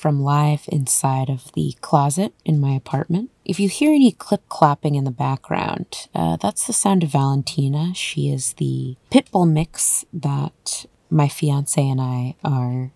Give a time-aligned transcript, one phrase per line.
[0.00, 3.30] from live inside of the closet in my apartment.
[3.44, 7.92] If you hear any clip clapping in the background, uh, that's the sound of Valentina.
[7.94, 12.92] She is the pit bull mix that my fiance and I are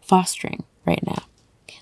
[0.00, 1.22] fostering right now.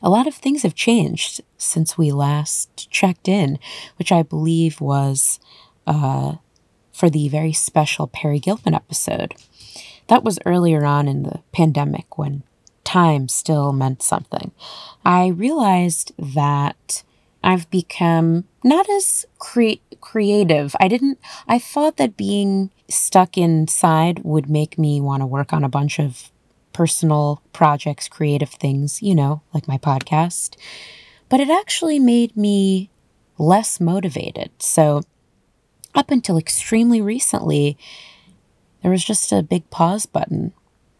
[0.02, 3.58] A lot of things have changed since we last checked in,
[3.97, 5.41] which I believe was
[5.86, 6.34] uh,
[6.92, 9.34] for the very special Peri Gilpin episode.
[10.08, 12.42] That was earlier on in the pandemic when
[12.90, 14.50] time still meant something.
[15.04, 17.05] I realized that
[17.42, 20.74] I've become not as cre- creative.
[20.80, 25.62] I didn't, I thought that being stuck inside would make me want to work on
[25.62, 26.32] a bunch of
[26.72, 30.56] personal projects, creative things, you know, like my podcast.
[31.28, 32.91] But it actually made me
[33.38, 34.50] less motivated.
[34.58, 35.02] So,
[35.94, 37.78] up until extremely recently,
[38.82, 40.52] there was just a big pause button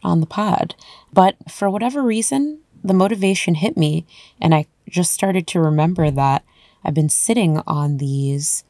[0.03, 0.75] on the pod.
[1.13, 4.05] But for whatever reason, the motivation hit me,
[4.39, 6.43] and I just started to remember that
[6.83, 8.63] I've been sitting on these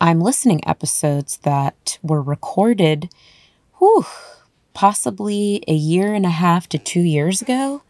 [0.00, 3.10] I'm listening episodes that were recorded,
[3.78, 4.06] whew,
[4.72, 7.82] possibly a year and a half to two years ago.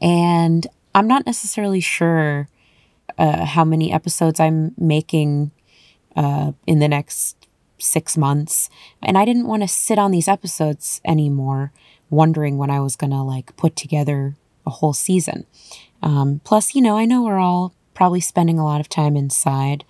[0.00, 2.48] And I'm not necessarily sure
[3.18, 5.50] uh, how many episodes I'm making
[6.16, 7.36] uh, in the next
[7.78, 8.70] six months.
[9.02, 11.72] And I didn't want to sit on these episodes anymore
[12.10, 15.46] wondering when I was going to like put together a whole season.
[16.02, 19.84] Um, plus, you know, I know we're all probably spending a lot of time inside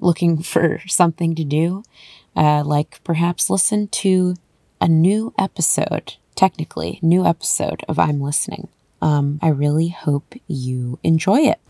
[0.00, 1.82] looking for something to do,
[2.36, 4.34] uh, like perhaps listen to
[4.80, 8.68] a new episode, technically, new episode of I'm Listening.
[9.00, 11.60] Um, I really hope you enjoy it.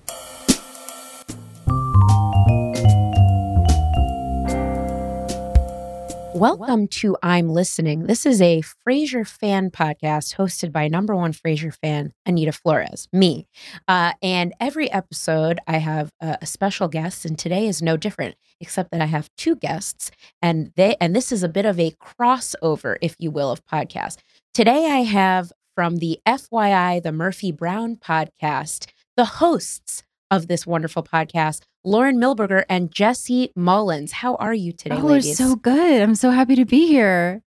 [6.34, 8.06] Welcome to I'm Listening.
[8.06, 13.46] This is a Frasier fan podcast hosted by number one Frasier fan, Anita Flores, me.
[13.86, 18.34] Uh, and every episode, I have a, a special guest, and today is no different,
[18.60, 20.10] except that I have two guests,
[20.42, 24.18] and they and this is a bit of a crossover, if you will, of podcasts.
[24.52, 30.02] Today, I have from the FYI, the Murphy Brown podcast, the hosts
[30.32, 34.12] of this wonderful podcast, Lauren Milberger and Jesse Mullins.
[34.12, 35.36] How are you today, oh, ladies?
[35.36, 36.02] so good.
[36.02, 37.42] I'm so happy to be here.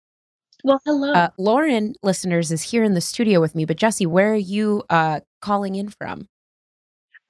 [0.64, 1.12] Well, hello.
[1.12, 4.82] Uh, Lauren, listeners, is here in the studio with me, but Jesse, where are you
[4.90, 6.28] uh, calling in from?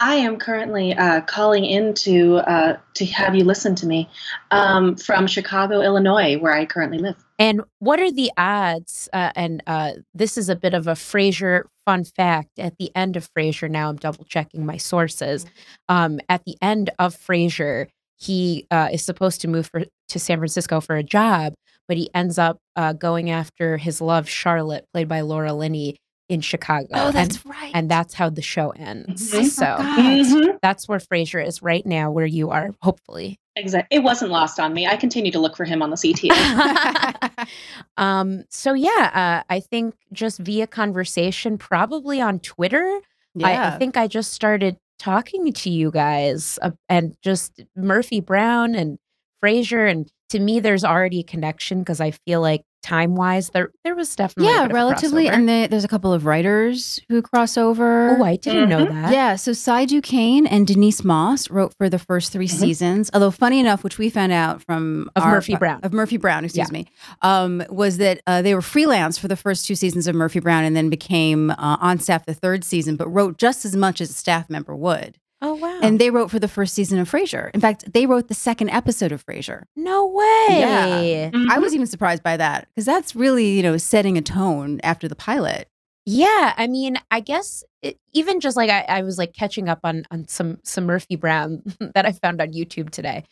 [0.00, 4.09] I am currently uh, calling in to uh, to have you listen to me
[4.50, 7.16] um, from Chicago, Illinois, where I currently live.
[7.38, 9.09] And what are the odds?
[9.12, 12.59] Uh, and uh, this is a bit of a Frasier fun fact.
[12.59, 15.45] At the end of Frasier, now I'm double checking my sources.
[15.45, 15.95] Mm-hmm.
[15.97, 20.39] Um, at the end of Frasier, he uh, is supposed to move for, to San
[20.39, 21.55] Francisco for a job,
[21.89, 25.97] but he ends up uh, going after his love, Charlotte, played by Laura Linney,
[26.28, 26.89] in Chicago.
[26.93, 27.71] Oh, that's and, right.
[27.75, 29.31] And that's how the show ends.
[29.33, 29.45] Mhm.
[29.45, 30.59] So Mhm.
[30.62, 33.37] that's where Frasier is right now, where you are, hopefully.
[33.56, 33.97] Exactly.
[33.97, 34.87] It wasn't lost on me.
[34.87, 37.47] I continue to look for him on the CTA.
[37.97, 43.00] um, so yeah, uh, I think just via conversation, probably on Twitter.
[43.42, 48.75] I, I think I just started talking to you guys uh, and just Murphy Brown
[48.75, 48.98] and
[49.42, 53.71] Frasier, and to me, there's already a connection because I feel like time wise, there
[53.83, 55.28] there was definitely yeah, relatively.
[55.28, 58.17] And the, there's a couple of writers who cross over.
[58.19, 58.93] oh, I didn't know Mhm.
[59.03, 59.12] that.
[59.12, 62.50] Yeah, so Sy Dukane and Denise Moss wrote for the first 3 Mhm.
[62.50, 63.11] seasons.
[63.15, 65.81] Although, funny enough, which we found out from Of our- Murphy Brown.
[65.83, 66.87] of Murphy Brown, excuse me,
[67.22, 70.65] um, was that uh, they were freelance for the first two seasons of Murphy Brown,
[70.65, 74.10] and then became uh, on staff the third season, but wrote just as much as
[74.10, 75.16] a staff member would.
[75.47, 75.79] Oh wow.
[75.83, 77.51] And they wrote for the first season of Frasier.
[77.55, 79.65] In fact, they wrote the second episode of Frasier.
[79.77, 80.47] no way.
[80.51, 81.31] Yeah.
[81.31, 81.51] Mhm.
[81.51, 85.07] I was even surprised by that because that's really, you know, setting a tone after
[85.07, 85.69] the pilot.
[86.07, 89.81] Yeah, I mean, I guess it, even just like I, I was like catching up
[89.85, 91.63] on on some some Murphy Brown
[91.95, 93.25] that I found on YouTube today,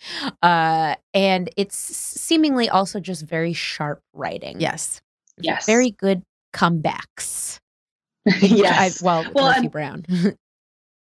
[0.42, 4.58] uh, and it's seemingly also just very sharp writing.
[4.60, 5.00] Yes.
[5.38, 5.66] Yes.
[5.66, 6.22] very good
[6.54, 7.58] comebacks.
[8.24, 9.02] which yes.
[9.02, 10.04] I, well, Well, Murphy and- Brown.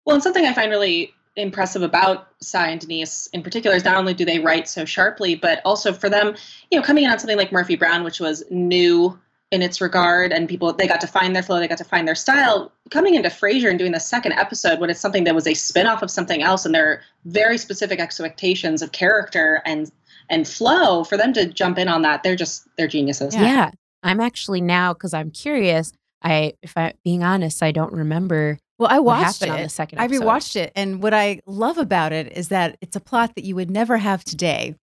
[0.09, 3.95] Well, and something I find really impressive about Sy and Denise in particular is not
[3.95, 6.35] only do they write so sharply, but also for them,
[6.71, 9.19] you know, coming in on something like Murphy Brown, which was new
[9.51, 12.07] in its regard and people they got to find their flow they got to find
[12.07, 15.47] their style coming into frasier and doing the second episode when it's something that was
[15.47, 19.91] a spin-off of something else and there are very specific expectations of character and
[20.29, 23.71] and flow for them to jump in on that they're just they're geniuses Yeah.
[24.03, 25.91] I'm actually now because I'm curious.
[26.21, 29.49] I, if I being honest, I don't remember Well, I watched it.
[29.49, 30.23] on the second I episode.
[30.23, 33.53] rewatched it, and what I love about it is that it's a plot that you
[33.55, 34.75] would never have today.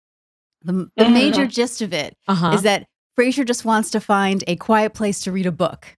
[0.62, 1.12] The, the Mhm.
[1.12, 2.50] major gist of it Uh-huh.
[2.52, 2.86] is that
[3.18, 5.96] Frasier just wants to find a quiet place to read a book.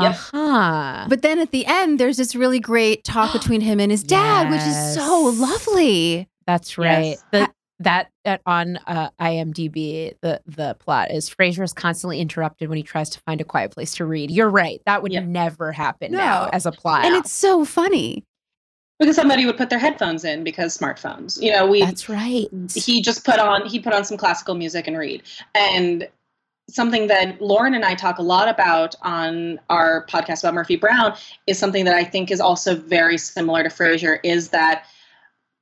[0.00, 0.10] Yep.
[0.12, 1.06] Uh-huh.
[1.08, 4.50] But then at the end, there's this really great talk between him and his dad,
[4.50, 6.28] which is so lovely.
[6.48, 7.16] That's right.
[7.16, 7.24] Yes.
[7.30, 7.48] The,
[7.80, 12.82] that that on uh, IMDb, the the plot is Frasier is constantly interrupted when he
[12.84, 14.30] tries to find a quiet place to read.
[14.30, 14.80] You're right.
[14.86, 15.24] That would Yep.
[15.24, 16.18] never happen No.
[16.18, 17.04] now as a plot.
[17.04, 18.24] And it's so funny.
[19.00, 22.46] because somebody would put their headphones in because smartphones you know we That's right.
[22.74, 25.22] he just put on he put on some classical music and read
[25.54, 26.08] and
[26.70, 31.12] something that lauren and i talk a lot about on our podcast about murphy brown
[31.48, 34.84] is something that i think is also very similar to frasier is that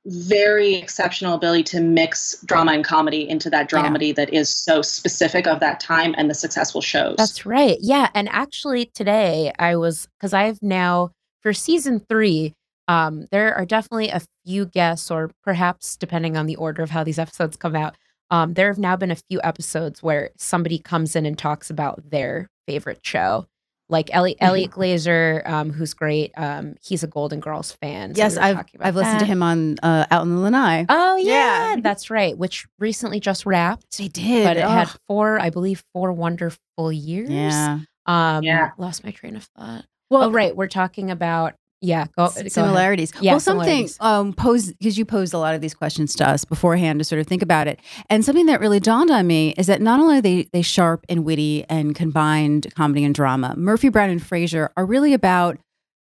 [0.05, 5.47] very exceptional ability to mix drama and comedy into that dramedy that is so specific
[5.47, 7.77] of that time and the successful shows That's right.
[7.79, 8.09] Yeah.
[8.13, 11.11] And actually, today I was because I've now
[11.41, 12.53] for season three.
[12.89, 17.05] Um, there are definitely a few guests, or perhaps depending on the order of how
[17.05, 17.95] these episodes come out,
[18.29, 22.09] um, there have now been a few episodes where somebody comes in and talks about
[22.09, 23.45] their favorite show.
[23.93, 24.45] Like Elliot, Mm-hmm.
[24.49, 26.31] Eliot Glazer, um, who's great.
[26.35, 28.13] Um, he's a Golden Girls fan.
[28.15, 30.85] so yes, we I've about I've listened to him on uh, Out in the Lanai.
[30.89, 31.81] Oh yeah, Yeah.
[31.81, 32.37] that's right.
[32.37, 37.29] Which recently just wrapped, They did, but it had four, I believe, four wonderful years.
[37.29, 37.79] yeah.
[38.05, 38.71] Um, Yeah.
[38.77, 39.85] lost my train of thought.
[40.09, 40.55] Well, oh, right.
[40.55, 41.53] We're talking about
[41.83, 42.05] yeah.
[42.17, 43.11] Go, S- go similarities.
[43.21, 43.97] Yeah, well, something similarities.
[43.99, 47.19] um posed because you posed a lot of these questions to us beforehand to sort
[47.19, 50.17] of think about it, and something that really dawned on me is that not only
[50.17, 54.69] are they they sharp and witty and combined comedy and drama, Murphy Brown and Frasier
[54.77, 55.57] are really about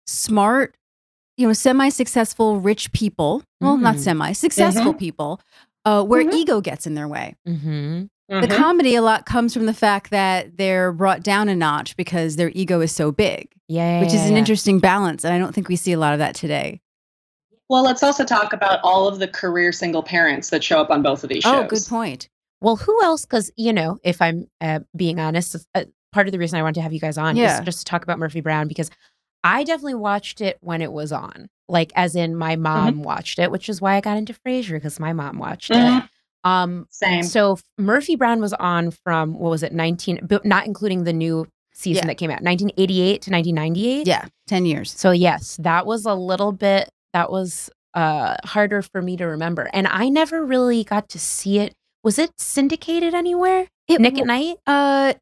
[0.07, 0.75] smart,
[1.37, 3.43] you know, semi-successful rich people.
[3.61, 4.01] Well, not Mhm.
[4.01, 5.41] semi successful people,
[5.85, 6.33] uh, where Mhm.
[6.33, 7.35] ego gets in their way.
[8.31, 8.49] Mm-hmm.
[8.49, 12.35] The comedy a lot comes from the fact that they're brought down a notch because
[12.37, 14.39] their ego is so big, Yeah, which yeah, is an yeah.
[14.39, 16.81] interesting balance, and I don't think we see a lot of that today.
[17.69, 21.03] well let's also talk about all of the career single parents that show up on
[21.03, 22.29] both of these shows Oh, good point.
[22.61, 23.25] Well, who else?
[23.25, 26.77] Because you know, if I'm uh, being honest, uh, part of the reason I wanted
[26.77, 27.59] to have you guys on Yeah.
[27.61, 28.91] is just to talk about Murphy Brown because
[29.45, 33.51] I definitely watched it when it was on, like as in my mom watched it,
[33.53, 36.03] which is why I got into Frasier because my mom watched it.
[36.47, 41.05] Um, same So Murphy Brown was on from what was it, nineteen, but not including
[41.05, 42.07] the new season Yeah.
[42.09, 44.07] that came out, nineteen eighty eight to nineteen ninety eight.
[44.07, 44.91] Yeah, 10 years.
[44.97, 49.69] So yes, that was a little bit that was uh harder for me to remember.
[49.73, 51.73] And I never really got to see it.
[52.05, 53.67] Was it syndicated anywhere?
[53.89, 54.57] It, Nick at Nite?
[54.67, 55.15] Uh,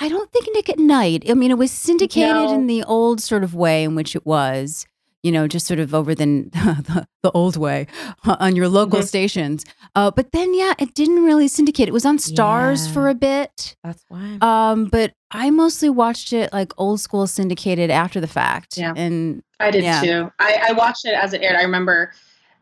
[0.00, 1.28] I don't think Nick at Nite.
[1.30, 2.54] I mean, it was syndicated No.
[2.54, 4.86] in the old sort of way in which it was,
[5.22, 7.86] you know, just sort of over the the, the old way
[8.24, 9.04] on your local Mhm.
[9.06, 9.64] stations.
[9.94, 11.88] Uh, but then, yeah, it didn't really syndicate.
[11.88, 12.92] It was on Stars Yeah.
[12.92, 13.76] for a bit.
[13.82, 14.38] That's why.
[14.40, 18.76] Um, but I mostly watched it like old school syndicated after the fact.
[18.78, 18.92] Yeah.
[18.96, 20.00] And I did Yeah.
[20.02, 20.32] too.
[20.38, 21.56] I, I watched it as it aired.
[21.56, 22.12] I remember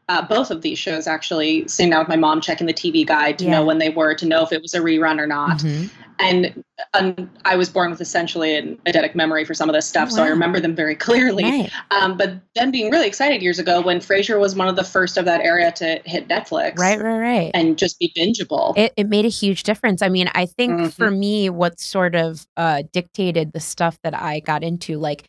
[0.08, 3.38] uh, both of these shows actually sitting down with my mom, checking the TV guide
[3.41, 3.53] to Yeah.
[3.53, 5.58] know when they were, to know if it was a rerun or not.
[5.58, 5.91] Mhm.
[6.19, 6.64] And
[6.94, 10.23] um, I was born with essentially an eidetic memory for some of this stuff, so
[10.23, 11.43] I remember them very clearly.
[11.44, 11.70] Right.
[11.91, 15.19] Um, but then being really excited years ago when Frasier was one of the first
[15.19, 17.50] of that area to hit Netflix, Right, right, right.
[17.52, 18.73] and just be bingeable.
[18.78, 20.00] it, it made a huge difference.
[20.00, 20.92] I mean, I think Mhm.
[20.95, 25.25] for me, what sort of uh, dictated the stuff that I got into, like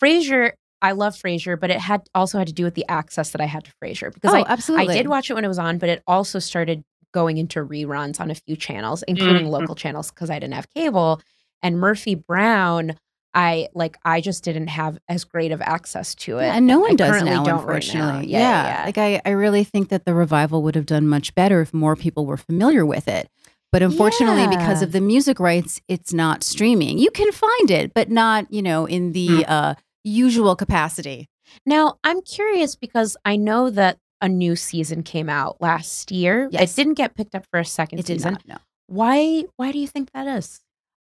[0.00, 3.40] Frasier, I love Frasier, but it had also had to do with the access that
[3.40, 4.92] I had to Frasier because oh, I, absolutely.
[4.92, 8.20] I did watch it when it was on, but it also started going into reruns
[8.20, 9.50] on a few channels, including Mhm.
[9.50, 11.20] local channels because I didn't have cable.
[11.62, 12.96] And Murphy Brown,
[13.34, 16.46] I like, I just didn't have as great of access to it.
[16.46, 17.44] Yeah, and no one I does now.
[17.44, 18.12] Don't right unfortunately.
[18.12, 18.20] now.
[18.20, 18.84] Yeah, yeah, yeah.
[18.84, 21.96] Like I, I really think that the revival would have done much better if more
[21.96, 23.28] people were familiar with it.
[23.70, 26.98] But unfortunately, because of the music rights, it's not streaming.
[26.98, 29.52] You can find it, but not, you know, in the Hmm.
[29.52, 29.74] uh,
[30.04, 31.28] usual capacity.
[31.66, 36.48] Now, I'm curious because I know that a new season came out last year.
[36.52, 36.72] Yes.
[36.72, 38.34] It didn't get picked up for a second It did season.
[38.34, 38.48] not.
[38.48, 38.56] No.
[38.86, 40.60] Why why do you think that is?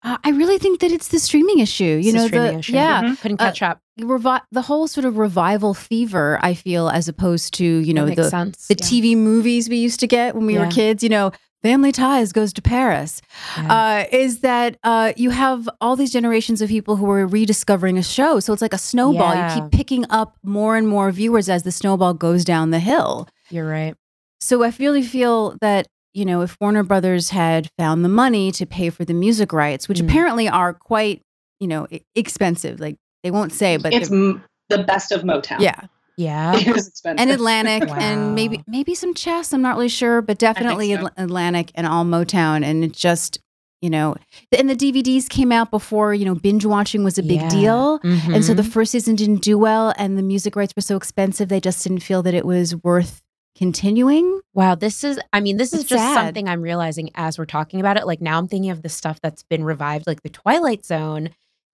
[0.05, 1.85] Uh, I really think that it's the streaming issue.
[1.85, 2.73] You It's a know, streaming the issue.
[2.73, 3.21] yeah, Mhm.
[3.21, 3.81] Couldn't Uh, catch up.
[4.01, 6.39] revi- the whole sort of revival fever.
[6.41, 8.69] I feel as opposed to you know the sense.
[8.69, 8.87] the yeah.
[8.87, 11.03] TV movies we used to get when we were kids.
[11.03, 13.21] You know, Family Ties goes to Paris.
[13.57, 14.05] Yeah.
[14.13, 18.03] uh, is that uh, you have all these generations of people who are rediscovering a
[18.03, 18.39] show.
[18.41, 19.35] So it's like a snowball.
[19.35, 19.55] Yeah.
[19.57, 23.29] You keep picking up more and more viewers as the snowball goes down the hill.
[23.51, 23.95] You're right.
[24.41, 28.67] So I really feel that you know, if Warner Brothers had found the money to
[28.67, 30.09] pay for the music rights, which Mm.
[30.09, 31.23] apparently are quite,
[31.61, 31.87] you know,
[32.17, 32.81] expensive.
[32.81, 35.61] Like they won't say, but it's m- the best of Motown.
[35.61, 35.83] yeah,
[36.19, 36.55] Yeah.
[36.57, 37.21] it was expensive.
[37.23, 37.97] and Atlantic, Wow.
[37.99, 39.53] and maybe maybe some chess.
[39.55, 41.09] I'm not really sure, but definitely so.
[41.17, 43.39] Atlantic and all Motown, and it just.
[43.81, 44.17] You know,
[44.51, 47.49] and the DVDs came out before, you know, binge watching was a big Yeah.
[47.49, 48.01] deal.
[48.01, 48.35] Mm-hmm.
[48.35, 51.49] And so the first season didn't do well, and the music rights were so expensive,
[51.49, 53.23] they just didn't feel that it was worth
[53.57, 54.41] continuing.
[54.55, 56.15] Wow, this is, I mean, this is just sad.
[56.15, 58.05] something I'm realizing as we're talking about it.
[58.05, 61.31] Like now I'm thinking of the stuff that's been revived, like the Twilight Zone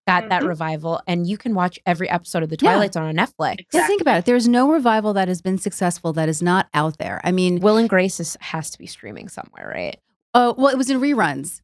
[0.06, 0.48] got that Mhm.
[0.48, 2.70] revival, and you can watch every episode of the Yeah.
[2.72, 3.64] Twilight Zone on Netflix.
[3.72, 4.24] Just think about it.
[4.24, 7.20] There's no revival that has been successful that is not out there.
[7.24, 9.98] I mean, Will and Grace is, has to be streaming somewhere, right?
[10.36, 11.60] uh, well, it was in reruns.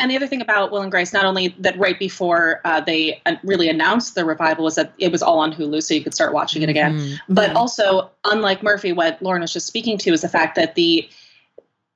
[0.00, 3.20] And the other thing about Will and Grace, not only that right before uh, they
[3.26, 6.14] uh, really announced the revival, was that it was all on Hulu, so you could
[6.14, 6.98] start watching it again.
[6.98, 7.18] Mhm.
[7.28, 7.54] But Mhm.
[7.56, 11.08] also, unlike Murphy, what Lauren was just speaking to is the fact that the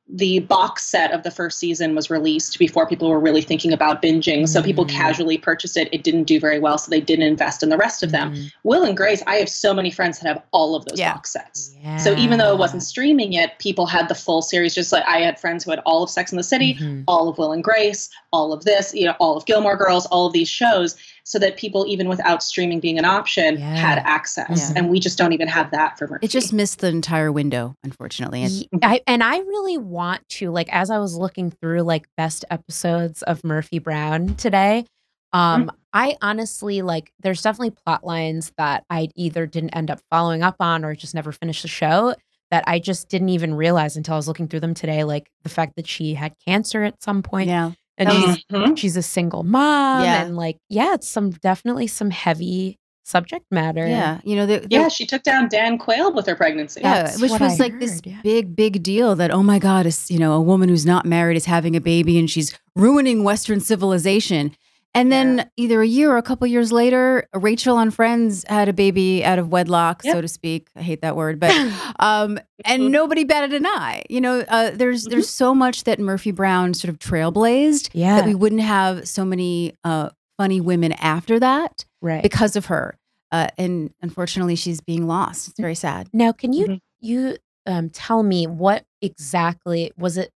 [0.08, 4.02] the box set of the first season was released before people were really thinking about
[4.02, 4.46] binging.
[4.48, 4.90] So people Mhm.
[4.90, 5.88] casually purchased it.
[5.92, 8.34] It didn't do very well, so they didn't invest in the rest of them.
[8.34, 8.52] Mhm.
[8.64, 11.14] Will and Grace, I have so many friends that have all of those Yeah.
[11.14, 11.70] box sets.
[11.98, 14.74] So even though it wasn't streaming yet, people had the full series.
[14.74, 17.04] Just like I had friends who had all of Sex in the City, Mhm.
[17.08, 20.26] all of Will and Grace, all of this, you know, all of Gilmore Girls, all
[20.26, 23.76] of these shows, so that people, even without streaming being an option, Yeah.
[23.76, 24.70] had access.
[24.70, 24.78] Yeah.
[24.78, 26.24] And we just don't even have that for Murphy.
[26.26, 28.42] It just missed the entire window, unfortunately.
[28.72, 32.44] And I, and I really want to like as I was looking through like best
[32.50, 34.84] episodes of Murphy Brown today.
[35.32, 40.42] Um, I honestly like there's definitely plot lines that I either didn't end up following
[40.42, 42.14] up on or just never finished the show
[42.50, 45.04] that I just didn't even realize until I was looking through them today.
[45.04, 48.78] Like the fact that she had cancer at some point yeah, and That she's, was-
[48.80, 50.24] she's a single mom Yeah.
[50.24, 53.84] and like yeah, it's some definitely some heavy subject matter.
[53.86, 54.20] yeah.
[54.24, 56.80] You know, the, Yeah, she took down Dan Quayle with her pregnancy.
[56.80, 58.20] Yeah, That's which was I like this yeah.
[58.22, 61.36] big, big deal that oh my god, is you know a woman who's not married
[61.36, 64.54] is having a baby and she's ruining Western civilization.
[64.94, 68.74] And then either a year or a couple years later, Rachel on Friends had a
[68.74, 70.68] baby out of wedlock, so to speak.
[70.76, 71.50] I hate that word, but
[71.98, 74.02] um, and nobody batted an eye.
[74.10, 78.16] You know, uh, there's there's so much that Murphy Brown sort of trailblazed Yeah.
[78.16, 82.22] that we wouldn't have so many uh, funny women after that right.
[82.22, 82.98] because of her.
[83.30, 85.48] Uh, and unfortunately, she's being lost.
[85.48, 86.10] It's very sad.
[86.12, 86.78] Now, can you Mhm.
[87.00, 90.32] you um, tell me what exactly was it?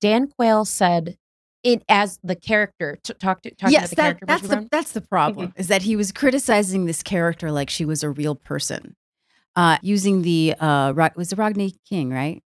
[0.00, 1.16] Dan Quayle said
[1.64, 2.98] it as the character.
[3.02, 4.26] T- talk to talking yes, about the that, character.
[4.26, 8.02] that's the that's the problem is that he was criticizing this character like she was
[8.02, 8.94] a real person,
[9.56, 12.42] uh, using the uh, was the Rodney King right?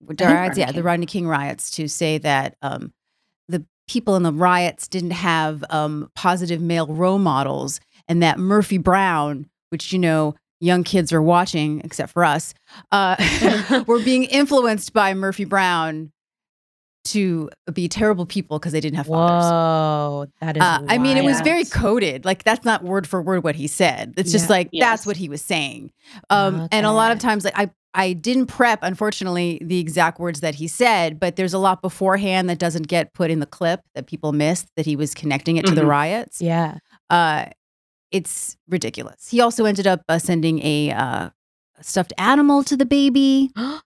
[0.00, 2.92] Riots, Rodney yeah, the Rodney King riots to say that um,
[3.48, 8.78] the people in the riots didn't have um, positive male role models, and that Murphy
[8.78, 12.54] Brown, which you know young kids are watching, except for us,
[12.92, 13.16] uh,
[13.86, 16.12] were being influenced by Murphy Brown
[17.06, 19.44] to be terrible people because they didn't have fathers.
[19.50, 20.62] Whoa, that is.
[20.62, 22.24] Uh, I mean, it was very coded.
[22.24, 24.14] Like that's not word for word what he said.
[24.16, 24.56] It's just Yeah.
[24.56, 24.82] like Yes.
[24.84, 25.90] that's what he was saying.
[26.30, 30.40] Um, And a lot of times, like I, I didn't prep, unfortunately, the exact words
[30.40, 33.80] that he said, but there's a lot beforehand that doesn't get put in the clip
[33.94, 35.88] that people missed that he was connecting it to the Mhm.
[35.88, 36.40] riots.
[36.42, 36.78] Yeah.
[37.08, 37.46] Uh,
[38.12, 39.28] it's ridiculous.
[39.30, 41.30] He also ended up uh, sending a uh,
[41.80, 43.50] stuffed animal to the baby.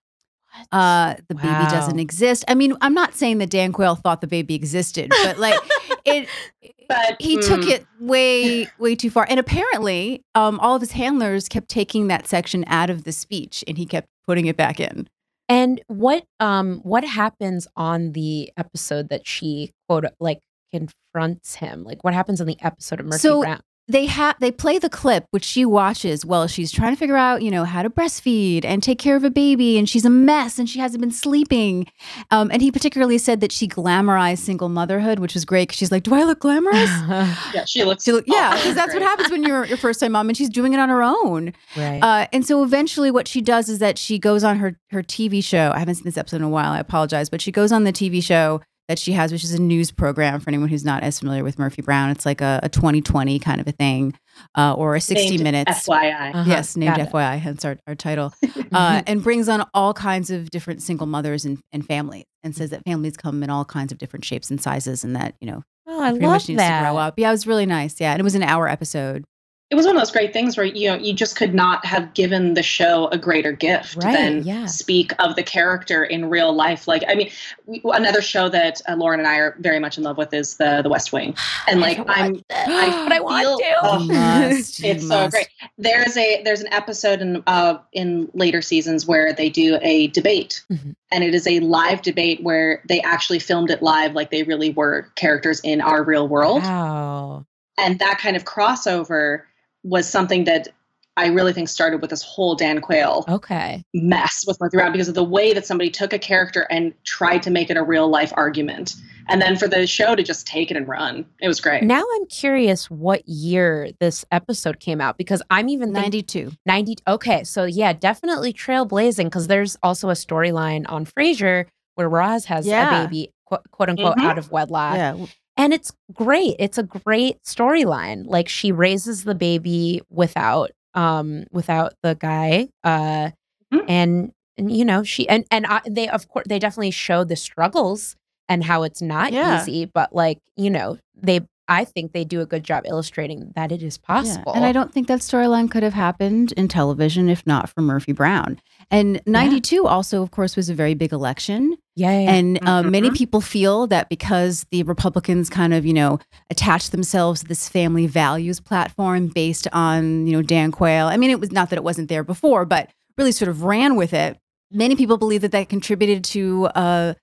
[0.72, 2.44] Uh, the baby doesn't exist.
[2.48, 5.58] I mean, I'm not saying that Dan Quayle thought the baby existed, but like
[6.04, 6.28] it,
[6.90, 9.24] But he took mm, it way, way too far.
[9.30, 13.62] And apparently, um, all of his handlers kept taking that section out of the speech,
[13.68, 15.08] and he kept putting it back in.
[15.48, 20.40] And what um what happens on the episode that she quote like
[20.72, 21.84] confronts him?
[21.84, 23.60] Like what happens on the episode of Murphy So- Brown?
[23.90, 27.42] They have they play the clip which she watches while she's trying to figure out
[27.42, 30.58] you know how to breastfeed and take care of a baby and she's a mess
[30.58, 31.86] and she hasn't been sleeping
[32.30, 35.90] um, and he particularly said that she glamorized single motherhood which was great because she's
[35.90, 36.90] like do I look glamorous
[37.54, 38.04] yeah, she looks.
[38.04, 40.48] She look, yeah because that's what happens when you're your first time mom and she's
[40.50, 42.00] doing it on her own right.
[42.02, 45.42] Uh, and so eventually, what she does is that she goes on her her TV
[45.42, 45.72] show.
[45.74, 46.72] I haven't seen this episode in a while.
[46.72, 49.62] I apologize, but she goes on the TV show that she has, which is a
[49.62, 52.10] news program for anyone who's not as familiar with Murphy Brown.
[52.10, 54.18] It's like a, a 2020 kind of a thing,
[54.58, 55.86] uh, or a 60 Named minutes.
[55.86, 56.34] FYI.
[56.34, 57.12] Uh-huh, Yes, named got it.
[57.12, 58.34] FYI, hence our, our title,
[58.72, 62.70] uh, and brings on all kinds of different single mothers and, and families, and says
[62.70, 65.62] that families come in all kinds of different shapes and sizes, and that you know
[65.86, 66.80] oh, I pretty love much needs that.
[66.80, 67.14] to grow up.
[67.16, 68.00] Yeah, it was really nice.
[68.00, 69.24] Yeah, and it was an hour episode.
[69.70, 72.12] It was one of those great things where you know you just could not have
[72.14, 74.66] given the show a greater gift Right, than yeah.
[74.66, 76.88] speak of the character in real life.
[76.88, 77.30] Like I mean,
[77.66, 80.56] we, another show that uh, Lauren and I are very much in love with is
[80.56, 81.36] the The West Wing,
[81.68, 82.42] and like I'm.
[82.50, 83.74] I but I want feel- to.
[83.82, 83.98] Oh,
[84.50, 85.48] must, it's so great.
[85.78, 90.64] There's a there's an episode in uh, in later seasons where they do a debate,
[90.70, 90.96] Mhm.
[91.12, 94.70] and it is a live debate where they actually filmed it live, like they really
[94.70, 96.62] were characters in our real world.
[96.64, 97.46] Wow.
[97.78, 99.42] And that kind of crossover
[99.82, 100.68] was something that
[101.16, 103.82] I really think started with this whole Dan Quayle Okay.
[103.92, 107.42] mess with Murphy Brown because of the way that somebody took a character and tried
[107.42, 108.94] to make it a real life argument.
[109.28, 111.24] And then for the show to just take it and run.
[111.40, 111.82] It was great.
[111.82, 116.52] Now I'm curious what year this episode came out because I'm even thinking 92.
[116.66, 122.46] 90 okay so yeah definitely trailblazing because there's also a storyline on frasier where roz
[122.46, 123.04] has Yeah.
[123.04, 124.24] a baby quote, quote unquote Mhm.
[124.24, 125.14] out of wedlock Yeah.
[125.56, 131.94] And it's great it's a great storyline like she raises the baby without um without
[132.02, 133.30] the guy uh
[133.72, 133.84] Mhm.
[133.88, 137.36] and and you know she and and I, they of course they definitely show the
[137.36, 138.16] struggles
[138.48, 139.60] and how it's not Yeah.
[139.62, 143.70] easy but like you know they i think they do a good job illustrating that
[143.72, 144.56] it is possible Yeah.
[144.56, 148.12] And I don't think that storyline could have happened in television if not for Murphy
[148.12, 148.60] Brown.
[148.90, 151.76] And 92 also, of course, was a very big election.
[151.96, 152.34] yeah, yeah, yeah.
[152.34, 153.16] And uh, many Mhm.
[153.16, 156.18] people feel that because the Republicans kind of, you know,
[156.50, 161.06] attached themselves to this family values platform based on, you know, Dan Quayle.
[161.06, 163.94] I mean, it was not that it wasn't there before, but really sort of ran
[163.96, 164.36] with it.
[164.72, 167.14] Many people believe that that contributed to, uh,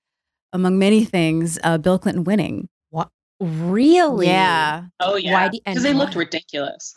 [0.54, 2.70] among many things, uh, Bill Clinton winning.
[3.40, 4.86] Really Yeah.
[5.00, 6.96] Oh Why yeah, do- and because they looked ridiculous.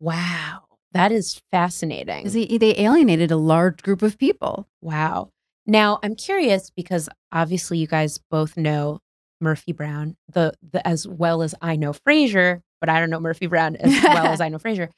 [0.00, 0.62] Wow.
[0.92, 2.18] That is fascinating.
[2.24, 4.68] Because they, they alienated a large group of people.
[4.80, 5.30] wow.
[5.66, 9.00] Now, I'm curious because obviously you guys both know
[9.40, 13.46] Murphy Brown the, the as well as I know Frasier, but I don't know Murphy
[13.46, 14.88] Brown as well as I know Frasier.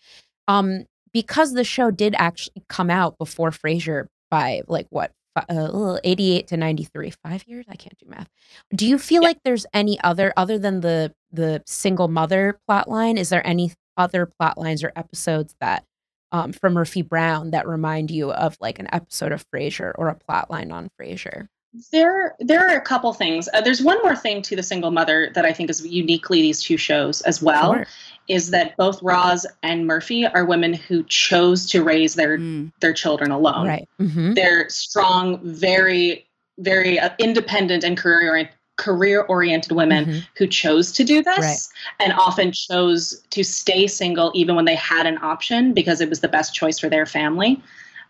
[0.48, 5.98] Um because the show did actually come out before Frasier by like what fi- uh,
[6.04, 8.28] 88 to 93 5 years i can't do math
[8.74, 9.28] do you feel Yeah.
[9.28, 13.72] like there's any other other than the the single mother plot line is there any
[13.96, 15.84] other plot lines or episodes that
[16.32, 20.14] um, from Murphy Brown that remind you of like an episode of Frasier or a
[20.14, 21.48] plot line on Frasier?
[21.92, 23.48] There, there are a couple things.
[23.54, 26.60] Uh, there's one more thing to the single mother that I think is uniquely these
[26.62, 27.74] two shows as well.
[27.74, 27.86] Sure.
[28.26, 32.72] Is that both Roz and Murphy are women who chose to raise their Mm.
[32.80, 33.66] their children alone.
[33.68, 33.88] Right.
[33.98, 36.26] hmm They're strong, very,
[36.58, 40.26] very uh, independent and career orient- career oriented women Mhm.
[40.38, 41.58] who chose to do this Right.
[42.06, 46.20] and often chose to stay single even when they had an option because it was
[46.20, 47.62] the best choice for their family.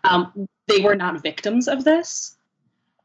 [0.05, 0.31] Um,
[0.67, 2.37] they were not victims of this,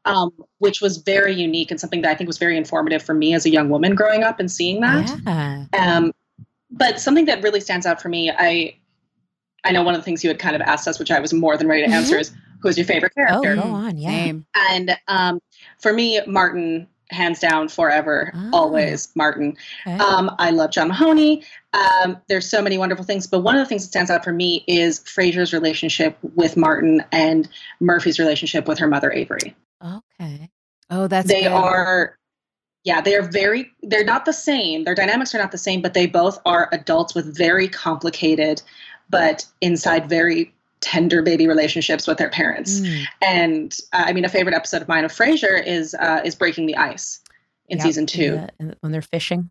[0.07, 3.33] um, which was very unique and something that I think was very informative for me
[3.33, 5.09] as a young woman growing up and seeing that.
[5.25, 5.65] Yeah.
[5.77, 6.13] Um,
[6.71, 8.75] but something that really stands out for me, I
[9.63, 11.33] I know one of the things you had kind of asked us, which I was
[11.33, 13.37] more than ready to answer, is who's your favorite character?
[13.37, 13.63] Oh, character?
[13.67, 13.97] go on.
[13.97, 14.09] Yeah.
[14.09, 14.45] Same.
[14.55, 15.41] And um,
[15.79, 18.49] for me, Martin, hands down, forever, Ah.
[18.53, 19.55] always Martin.
[19.85, 19.97] Okay.
[19.97, 21.43] Um, I love John Mahoney.
[21.73, 24.33] Um, there's so many wonderful things, but one of the things that stands out for
[24.33, 27.47] me is Frasier's relationship with Martin and
[27.79, 29.55] Murphy's relationship with her mother, Avery.
[30.21, 30.49] Okay.
[30.89, 31.51] Oh, that's they good.
[31.51, 32.17] are,
[32.83, 34.83] yeah, they are very, they're not the same.
[34.83, 38.61] Their dynamics are not the same, but they both are adults with very complicated,
[39.09, 42.79] but inside very tender baby relationships with their parents.
[42.79, 43.03] Mm.
[43.21, 46.65] And uh, I mean, a favorite episode of mine of Frasier is uh, is Breaking
[46.67, 47.19] the Ice
[47.67, 48.31] in Yep, season two.
[48.31, 49.49] the- and when they're fishing.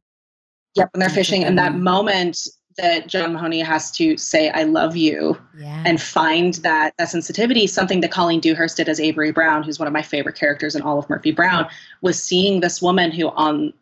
[0.77, 2.47] Yep, when they're fishing, and that moment
[2.77, 5.83] that John Mahoney has to say "I love you" Yeah.
[5.87, 9.87] and find that that sensitivity, something that Colleen Dewhurst did as Avery Brown, who's one
[9.87, 11.67] of my favorite characters in all of Murphy Brown,
[12.03, 13.73] was seeing this woman who, on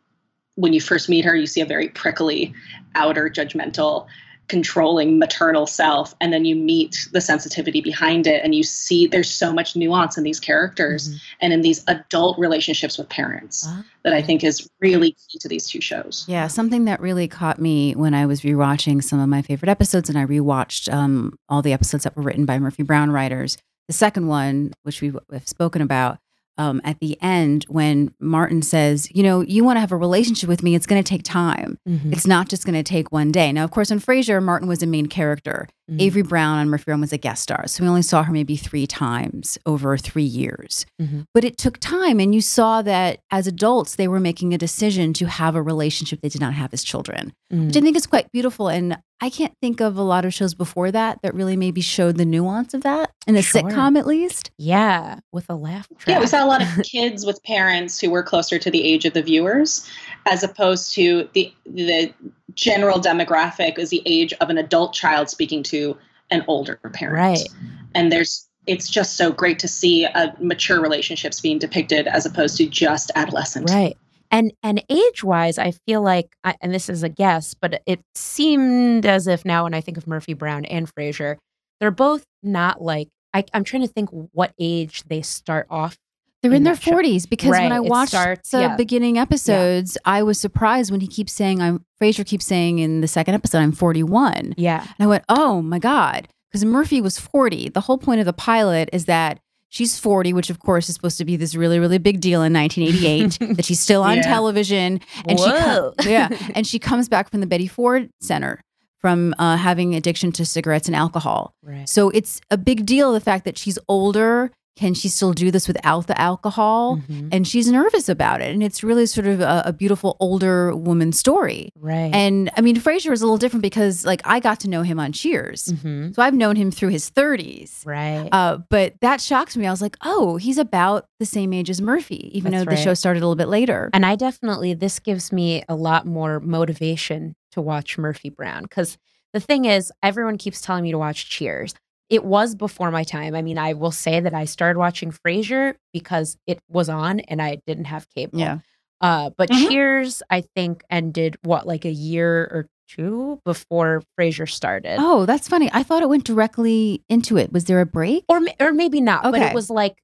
[0.56, 2.54] when you first meet her, you see a very prickly,
[2.94, 4.06] outer, judgmental,
[4.48, 9.30] controlling maternal self, and then you meet the sensitivity behind it, and you see there's
[9.30, 11.20] so much nuance in these characters Mhm.
[11.40, 13.82] and in these adult relationships with parents Ah.
[14.04, 16.24] that I think is really key to these two shows.
[16.28, 20.08] Yeah, something that really caught me when I was rewatching some of my favorite episodes,
[20.08, 23.56] and I rewatched um, all the episodes that were written by Murphy Brown writers.
[23.88, 26.18] The second one, which we have spoken about,
[26.58, 30.48] um, at the end, when Martin says, "You know, you want to have a relationship
[30.48, 31.78] with me, it's going to take time.
[31.88, 32.12] Mhm.
[32.12, 34.82] It's not just going to take one day." Now, of course, on Frasier, Martin was
[34.82, 35.68] a main character.
[35.90, 36.00] Mhm.
[36.00, 38.56] Avery Brown on Murphy Brown was a guest star, so we only saw her maybe
[38.56, 40.86] three times over three years.
[41.00, 41.24] Mhm.
[41.34, 45.12] But it took time, and you saw that as adults, they were making a decision
[45.14, 47.66] to have a relationship they did not have as children, Mm.
[47.66, 48.68] which I think is quite beautiful.
[48.68, 52.18] And I can't think of a lot of shows before that that really maybe showed
[52.18, 53.62] the nuance of that in a Sure.
[53.62, 54.50] sitcom, at least.
[54.58, 56.08] Yeah, with a laugh track.
[56.14, 59.06] Yeah, we saw a lot of kids with parents who were closer to the age
[59.06, 59.88] of the viewers,
[60.26, 62.12] as opposed to the the
[62.52, 65.96] general demographic is the age of an adult child speaking to
[66.30, 67.16] an older parent.
[67.16, 67.48] Right.
[67.94, 72.58] And there's it's just so great to see uh, mature relationships being depicted as opposed
[72.58, 73.70] to just adolescent.
[73.70, 73.96] Right.
[74.30, 78.00] And and age wise, I feel like, I, and this is a guess, but it
[78.14, 81.36] seemed as if now when I think of Murphy Brown and Frasier,
[81.80, 85.96] they're both not like I, I'm trying to think what age they start off.
[86.42, 86.92] They're in in their that show.
[86.92, 88.76] 40s because when I watched starts- the yeah.
[88.76, 93.08] beginning episodes, I was surprised when he keeps saying I'm Frasier keeps saying in the
[93.08, 94.54] second episode I'm 41.
[94.56, 94.82] Yeah.
[94.82, 97.70] And I went, "Oh my god." Because Murphy was 40.
[97.70, 99.40] The whole point of the pilot is that
[99.74, 102.52] she's 40, which of course is supposed to be this really really big deal in
[102.52, 104.22] 1988 that she's still on Yeah.
[104.22, 105.92] television and she Whoa.
[105.98, 108.60] co- yeah, and she comes back from the Betty Ford Center
[109.00, 111.52] from uh, having addiction to cigarettes and alcohol.
[111.62, 111.86] Right.
[111.88, 114.50] So it's a big deal the fact that she's older.
[114.76, 116.96] Can she still do this without the alcohol?
[117.08, 117.28] Mhm.
[117.30, 118.52] And she's nervous about it.
[118.52, 121.70] And it's really sort of a, a beautiful older woman story.
[121.78, 122.12] Right.
[122.12, 124.98] And I mean, Frasier is a little different because, like, I got to know him
[124.98, 125.66] on Cheers.
[125.66, 126.14] Mhm.
[126.16, 127.82] So I've known him through his 30s.
[127.86, 128.28] Right.
[128.32, 129.64] Uh, but that shocks me.
[129.66, 132.76] I was like, oh, he's about the same age as Murphy, even That's though the
[132.76, 132.82] right.
[132.84, 133.90] show started a little bit later.
[133.92, 138.62] And I definitely, this gives me a lot more motivation to watch Murphy Brown.
[138.62, 138.98] Because
[139.32, 141.74] the thing is, everyone keeps telling me to watch Cheers.
[142.10, 143.34] It was before my time.
[143.34, 147.40] I mean, I will say that I started watching Frasier because it was on and
[147.40, 148.38] I didn't have cable.
[148.38, 148.58] Yeah.
[149.00, 149.68] Uh, but Mhm.
[149.68, 154.96] Cheers, I think, ended what, like a year or two before Frasier started.
[155.00, 155.70] Oh, that's funny.
[155.72, 157.52] I thought it went directly into it.
[157.52, 158.24] Was there a break?
[158.28, 159.38] or or maybe not Okay.
[159.38, 159.96] but it was like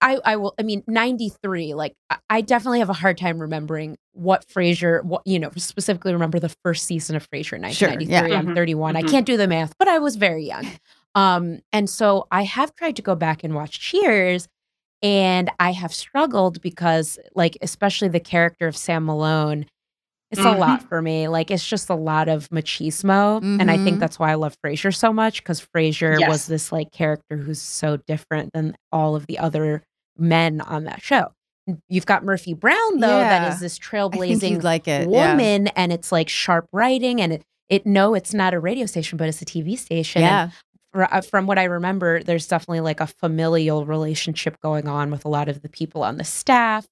[0.00, 3.96] I, I will I mean 93 like I- I definitely have a hard time remembering
[4.12, 8.30] what Frasier what you know specifically remember the first season of Frasier in Sure, 1993
[8.30, 8.38] yeah.
[8.38, 9.10] I'm Mhm, 31 I mhm.
[9.10, 10.66] can't do the math but I was very young
[11.16, 14.46] um and so I have tried to go back and watch Cheers
[15.02, 19.66] and I have struggled because like especially the character of Sam Malone
[20.32, 20.58] it's a Mhm.
[20.58, 24.00] lot for me like it's just a lot of machismo and I think Mhm.
[24.00, 26.28] that's why I love Frasier so much because Frasier Yes.
[26.28, 29.82] was this like character who's so different than all of the other
[30.18, 31.28] men on that show.
[31.88, 33.52] You've got Murphy Brown though, that Yeah.
[33.54, 35.08] is this trailblazing like it.
[35.10, 35.30] yeah.
[35.30, 39.16] woman, and it's like sharp writing, and it, it no, it's not a radio station,
[39.18, 40.22] but it's a TV station.
[40.22, 40.44] Yeah.
[40.44, 40.48] uh,
[41.04, 45.28] Uh, from what I remember, there's definitely like a familial relationship going on with a
[45.28, 46.86] lot of the people on the staff,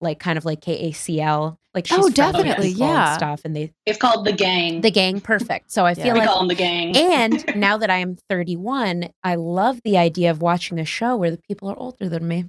[0.00, 1.56] like kind of like KACL.
[1.74, 3.16] Like she's Oh, definitely, people and yeah.
[3.16, 4.80] stuff, and they It's called the gang.
[4.82, 5.72] the gang perfect.
[5.72, 6.04] So I Yeah.
[6.04, 6.94] feel we like call them the gang.
[6.96, 11.30] and now that I am 31, I love the idea of watching a show where
[11.30, 12.44] the people are older than me.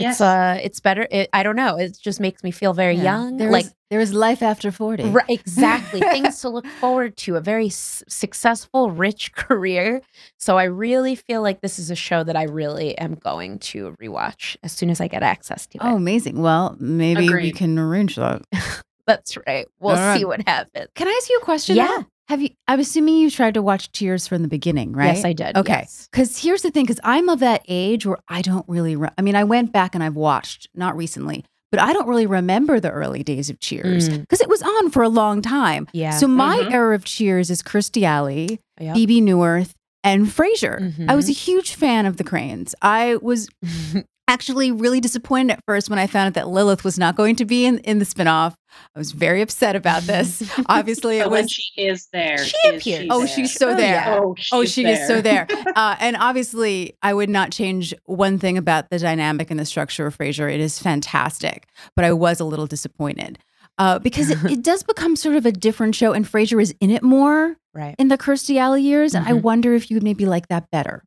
[0.00, 0.14] Yes.
[0.16, 1.06] It's uh it's better.
[1.10, 1.76] It, I don't know.
[1.76, 3.02] It just makes me feel very Yeah.
[3.02, 3.36] young.
[3.36, 5.02] There like is- there is life after 40.
[5.10, 5.98] right, exactly.
[6.14, 10.00] Things to look forward to, a very s- successful, rich career.
[10.38, 13.96] So I really feel like this is a show that I really am going to
[14.00, 15.80] rewatch as soon as I get access to it.
[15.84, 16.40] Oh, amazing.
[16.40, 18.42] Well, maybe we can arrange that.
[19.08, 19.66] That's right.
[19.80, 20.18] We'll All right.
[20.18, 20.86] see what happens.
[20.94, 21.74] Can I ask you a question?
[21.74, 21.88] Yeah.
[21.88, 22.06] though?
[22.30, 22.50] Have you?
[22.68, 25.16] I'm assuming you tried to watch Cheers from the beginning, right?
[25.16, 25.56] Yes, I did.
[25.56, 25.72] Okay.
[25.80, 26.08] yes.
[26.12, 28.94] Because here's the thing, because I'm of that age where I don't really.
[28.94, 32.26] Re- I mean, I went back and I've watched, not recently, but I don't really
[32.26, 34.20] remember the early days of Cheers Mm.
[34.20, 35.88] because it was on for a long time.
[35.92, 36.10] Yeah.
[36.12, 36.72] So my Mhm.
[36.72, 38.94] era of Cheers is Kirstie Alley, Yep.
[38.94, 39.72] Bebe Neuwirth,
[40.04, 40.92] and Frasier.
[41.08, 42.74] I was a huge fan of the Cranes.
[42.82, 43.48] I was
[44.28, 47.44] actually really disappointed at first when I found out that Lilith was not going to
[47.44, 48.54] be in, in the spinoff.
[48.94, 50.48] I was very upset about this.
[50.66, 51.50] Obviously, it but when was.
[51.50, 53.06] she is there, She is appears.
[53.10, 53.28] Oh, there.
[53.28, 53.94] she's so Oh, there.
[53.94, 54.18] yeah.
[54.22, 55.46] Oh, she's Oh, she is so there.
[55.48, 55.64] there.
[55.76, 60.06] Uh, and obviously, I would not change one thing about the dynamic and the structure
[60.06, 60.52] of Frasier.
[60.52, 63.38] It is fantastic, but I was a little disappointed
[63.78, 66.90] uh, because it, it does become sort of a different show, and Frasier is in
[66.90, 67.94] it more right.
[67.98, 69.42] in the Kirstie Alley years, and I Mhm.
[69.42, 71.02] wonder if you would maybe like that better.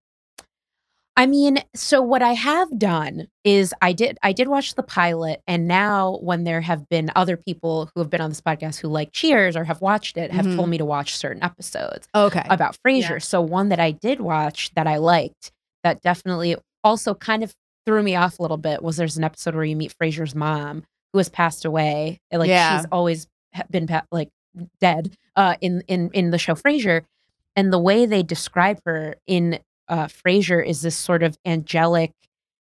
[1.16, 5.44] I mean, so what I have done is I did I did watch the pilot
[5.46, 8.88] and now when there have been other people who have been on this podcast who
[8.88, 10.56] like Cheers or have watched it have Mhm.
[10.56, 12.42] told me to watch certain episodes Okay.
[12.50, 13.10] about Frasier.
[13.12, 13.18] Yeah.
[13.20, 15.52] So one that I did watch that I liked
[15.84, 17.54] that definitely also kind of
[17.86, 20.84] threw me off a little bit was there's an episode where you meet Frasier's mom
[21.14, 22.20] who has passed away.
[22.34, 22.78] Like Yeah.
[22.78, 23.28] she's always
[23.70, 24.30] been pa- like
[24.80, 27.04] dead uh in in in the show Frasier
[27.56, 32.12] and the way they describe her in uh Frasier is this sort of angelic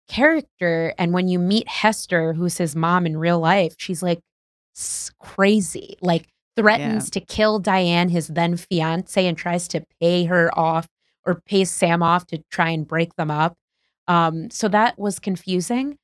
[0.08, 4.20] character and when you meet Hester who's his mom in real life she's like
[5.18, 10.86] crazy like threatens to kill Diane his then fiance and tries to pay her off
[11.24, 13.54] or pays Sam off to try and break them up
[14.08, 15.96] um so that was confusing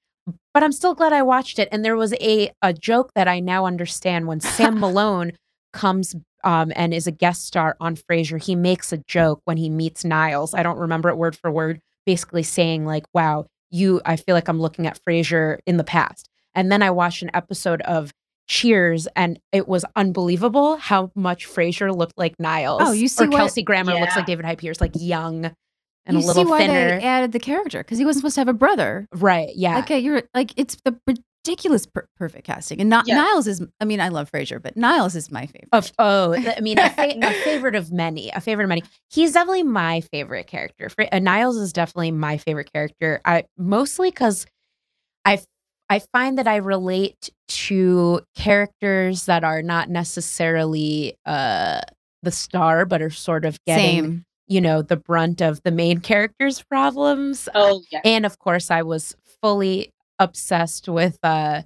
[0.54, 3.40] but I'm still glad I watched it and there was a a joke that I
[3.40, 5.32] now understand when Sam Malone
[5.72, 6.14] comes
[6.44, 10.04] um, and is a guest star on Frasier, he makes a joke when he meets
[10.04, 10.54] Niles.
[10.54, 14.48] I don't remember it word for word, basically saying like, "Wow, you." I feel like
[14.48, 16.28] I'm looking at Frasier in the past.
[16.54, 18.12] And then I watched an episode of
[18.46, 22.82] Cheers, and it was unbelievable how much Frasier looked like Niles.
[22.84, 25.50] Oh, you see or what- Kelsey Grammer looks like David Hyde Pierce, like young
[26.06, 26.98] and you a little see why thinner.
[27.00, 29.06] they added the character because he wasn't supposed to have a brother.
[29.14, 29.50] right?
[29.54, 29.78] Yeah.
[29.80, 32.80] Okay, you're like it's the ridiculous per- perfect casting.
[32.80, 33.16] And not Yeah.
[33.16, 33.62] Niles is.
[33.80, 35.68] I mean, I love Frasier, but Niles is my favorite.
[35.72, 38.82] Of oh, I mean, a, fa- a favorite of many, a favorite of many.
[39.10, 40.88] He's definitely my favorite character.
[40.88, 43.20] Fra- uh, Niles is definitely my favorite character.
[43.24, 44.46] I mostly because
[45.24, 45.40] I
[45.90, 51.80] I find that I relate to characters that are not necessarily uh
[52.22, 54.24] the star, but are sort of getting Same.
[54.46, 57.48] You know the brunt of the main character's problems.
[57.54, 58.00] Oh yeah.
[58.04, 61.62] And of course, I was fully obsessed with uh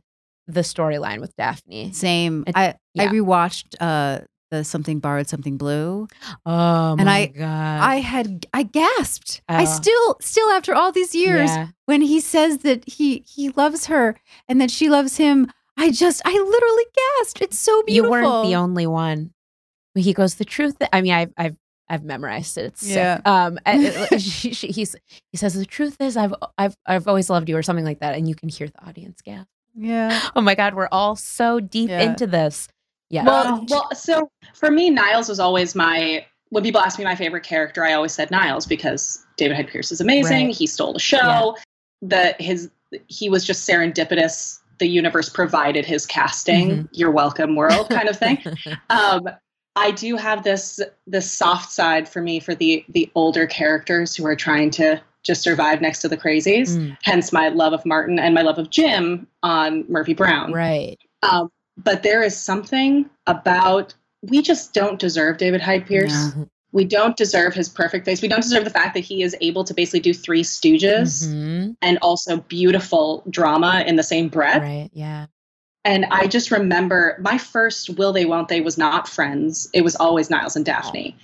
[0.47, 1.93] the storyline with Daphne.
[1.93, 2.45] Same.
[2.47, 3.09] It- I I yeah.
[3.11, 6.09] rewatched uh the something borrowed something blue.
[6.47, 7.81] Oh And my I- god!
[7.83, 9.43] I had I gasped.
[9.49, 9.67] I Oh.
[9.67, 11.67] still still after all these years Yeah.
[11.85, 14.17] when he says that he he loves her
[14.49, 15.53] and that she loves him.
[15.77, 16.87] I just I literally
[17.21, 17.43] gasped.
[17.43, 18.17] It's so beautiful.
[18.19, 19.33] You weren't the only one.
[19.95, 20.77] He goes, the truth.
[20.93, 21.57] I mean, I've I've
[21.91, 22.65] I've memorized it.
[22.67, 23.17] It's Yeah.
[23.17, 23.27] sick.
[23.27, 24.95] Um, and it- she, she, he's
[25.33, 28.15] he says the truth is I've I've I've always loved you or something like that,
[28.15, 29.49] and you can hear the audience gasp.
[29.75, 30.21] Yeah.
[30.37, 32.01] Oh my god, we're all so deep Yeah.
[32.03, 32.69] into this.
[33.11, 33.25] Yeah.
[33.25, 36.25] Well, well, so for me, Niles was always my.
[36.51, 39.93] When people ask me my favorite character, I always said Niles because David Hyde Pierce
[39.93, 40.47] is amazing.
[40.47, 40.55] Right.
[40.55, 41.57] He stole the show.
[42.03, 42.71] That his
[43.09, 44.61] he was just serendipitous.
[44.79, 46.71] The universe provided his casting.
[46.71, 46.89] Mhm.
[46.93, 48.39] You're welcome, world, kind of thing.
[48.91, 49.29] um,
[49.79, 54.27] I do have this this soft side for me for the the older characters who
[54.27, 56.77] are trying to just survive next to the crazies.
[56.77, 60.53] Mm, Hence my love of Martin and my love of Jim on Murphy Brown.
[60.53, 60.97] right.
[61.23, 66.35] Um, but there is something about we just don't deserve David Hyde Pierce.
[66.35, 66.49] No.
[66.73, 68.21] We don't deserve his perfect face.
[68.21, 71.77] We don't deserve the fact that he is able to basically do Three Stooges Mhm,
[71.81, 74.61] and also beautiful drama in the same breath.
[74.63, 74.91] Right.
[74.93, 75.27] Yeah.
[75.89, 79.71] And I just remember my first Will They Won't They was not Friends.
[79.73, 81.17] It was always Niles and Daphne.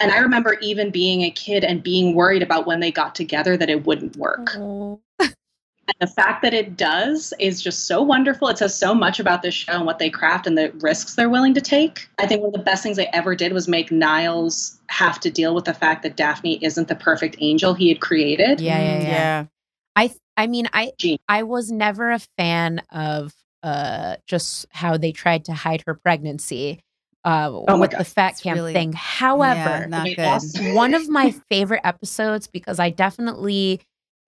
[0.00, 3.56] And I remember even being a kid and being worried about when they got together
[3.56, 4.50] that it wouldn't work.
[4.56, 5.00] Oh.
[5.20, 8.48] And the fact that it does is just so wonderful.
[8.48, 11.30] It says so much about this show and what they craft and the risks they're
[11.30, 12.08] willing to take.
[12.18, 15.30] I think one of the best things they ever did was make Niles have to
[15.30, 18.60] deal with the fact that Daphne isn't the perfect angel he had created.
[18.60, 18.80] Yeah.
[18.80, 18.98] Yeah.
[18.98, 19.44] Mm, Yeah.
[19.94, 21.20] I th- I mean I Gee.
[21.28, 23.32] I was never a fan of
[23.64, 26.78] uh just how they tried to hide her pregnancy
[27.24, 28.00] uh my with God.
[28.00, 28.92] the fat It's camp really- thing.
[28.92, 30.24] However, not Okay, good.
[30.26, 30.74] awesome.
[30.74, 33.80] one of my favorite episodes because I definitely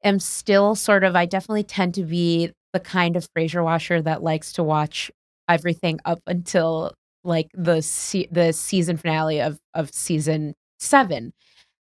[0.03, 4.23] am still sort of I definitely tend to be the kind of Frasier watcher that
[4.23, 5.11] likes to watch
[5.49, 6.93] everything up until
[7.25, 11.33] like the se- the season finale of of season 7.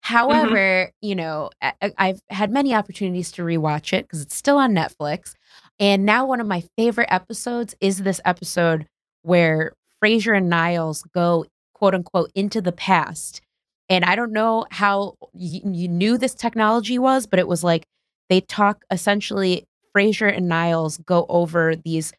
[0.00, 4.58] However, you know, I, I- I've had many opportunities to rewatch it because it's still
[4.58, 5.32] on Netflix.
[5.80, 8.86] And now one of my favorite episodes is this episode
[9.22, 13.40] where Frasier and Niles go quote unquote into the past.
[13.88, 17.84] And I don't know how you, you knew this technology was, but it was like
[18.30, 19.64] they talk essentially
[19.96, 22.12] Frasier and Niles go over these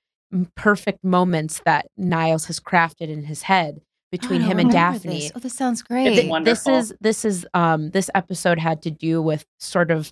[0.56, 5.20] perfect moments that Niles has crafted in his head between I don't him and Daphne
[5.20, 5.32] this.
[5.36, 6.16] Oh, this sounds It's great.
[6.16, 6.74] Th- wonderful.
[6.74, 10.12] This is this is um this episode had to do with sort of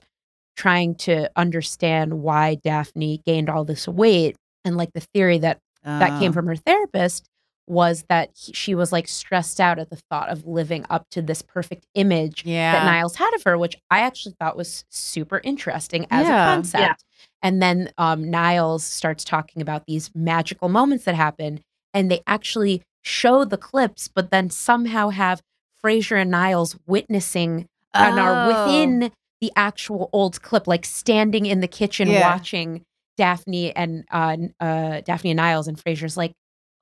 [0.55, 4.35] trying to understand why Daphne gained all this weight
[4.65, 6.33] and like the theory that that came Oh.
[6.33, 7.27] from her therapist
[7.67, 11.21] was that he, she was like stressed out at the thought of living up to
[11.21, 12.71] this perfect image yeah.
[12.73, 16.43] that Niles had of her, which I actually thought was super interesting as Yeah.
[16.43, 17.03] a concept.
[17.41, 21.61] And then um, Niles starts talking about these magical moments that happen,
[21.93, 25.41] and they actually show the clips, but then somehow have
[25.83, 28.65] Frasier and Niles witnessing and are Oh.
[28.67, 29.11] within
[29.43, 32.31] the actual old clip, like standing in the kitchen Yeah.
[32.31, 32.85] watching
[33.17, 36.31] Daphne and uh, uh, Daphne and Niles, and Frasier's like,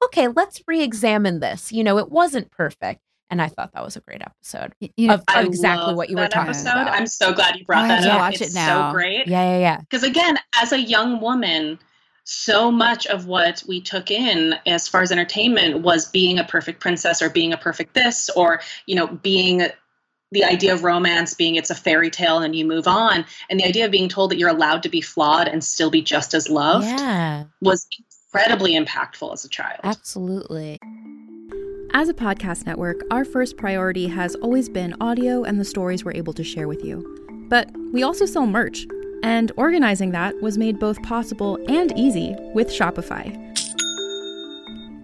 [0.06, 1.72] okay, let's re-examine this.
[1.72, 3.00] You know, it wasn't perfect,
[3.32, 4.74] and I thought that was a great episode.
[4.96, 6.70] You know, of- I exactly what you were that talking episode.
[6.70, 6.88] about.
[6.94, 8.20] I'm so glad you brought I that have to up.
[8.20, 8.92] watch it's it now.
[8.92, 9.28] so great.
[9.28, 9.78] Yeah, yeah, yeah.
[9.80, 11.80] Because again, as a young woman,
[12.24, 16.80] so much of what we took in as far as entertainment was being a perfect
[16.80, 19.64] princess or being a perfect this or, you know, being
[20.32, 23.26] the idea of romance being it's a fairy tale and you move on.
[23.50, 26.02] And the idea of being told that you're allowed to be flawed and still be
[26.02, 27.86] just as loved Yeah, was
[28.34, 29.82] incredibly impactful as a child.
[29.84, 30.80] absolutely.
[31.94, 36.14] As a podcast network, our first priority has always been audio and the stories we're
[36.14, 37.06] able to share with you.
[37.50, 38.88] But we also sell merch,
[39.24, 43.38] and organizing that was made both possible and easy with Shopify.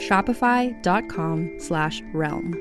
[0.00, 2.54] Shopify.com slash realm.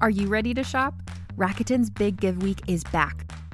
[0.00, 0.94] Are you ready to shop?
[1.36, 3.28] Rakuten's Big Give Week is back.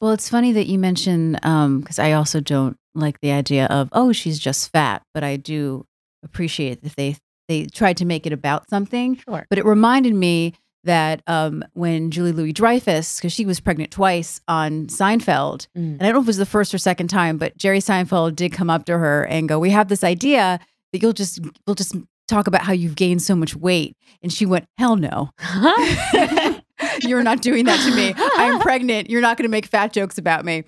[0.00, 4.12] Well, it's funny that you mention because I also don't like the idea of oh
[4.12, 5.84] she's just fat, but I do
[6.24, 7.16] appreciate that they
[7.48, 9.16] they tried to make it about something.
[9.28, 9.46] Sure.
[9.48, 14.86] But it reminded me that um, when Julia Louis-Dreyfus, because she was pregnant twice on
[14.86, 15.94] Seinfeld, Mm.
[15.94, 18.36] and I don't know if it was the first or second time, but Jerry Seinfeld
[18.36, 20.60] did come up to her and go, "We have this idea
[20.92, 21.96] that you'll just we'll just
[22.28, 25.30] talk about how you've gained so much weight," and she went, "Hell no."
[27.02, 28.14] You're not doing that to me.
[28.16, 29.10] I'm pregnant.
[29.10, 30.64] You're not going to make fat jokes about me.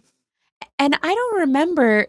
[0.78, 2.06] and I don't remember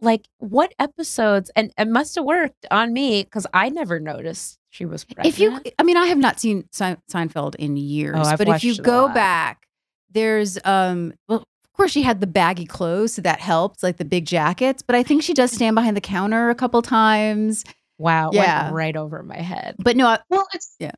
[0.00, 4.84] like what episodes and it must have worked on me because I never noticed she
[4.84, 5.26] was pregnant.
[5.34, 8.48] If you, I mean, I have not seen Se- Seinfeld in years, Oh, I've but
[8.48, 9.66] if you watched it a go back,
[10.10, 14.04] there's, um, well, of course, she had the baggy clothes, so that helped, like the
[14.04, 14.82] big jackets.
[14.82, 17.64] But I think she does stand behind the counter a couple times.
[17.98, 18.64] wow, Yeah.
[18.64, 19.76] went right over my head.
[19.78, 20.92] But no, I, Well, it's Yeah.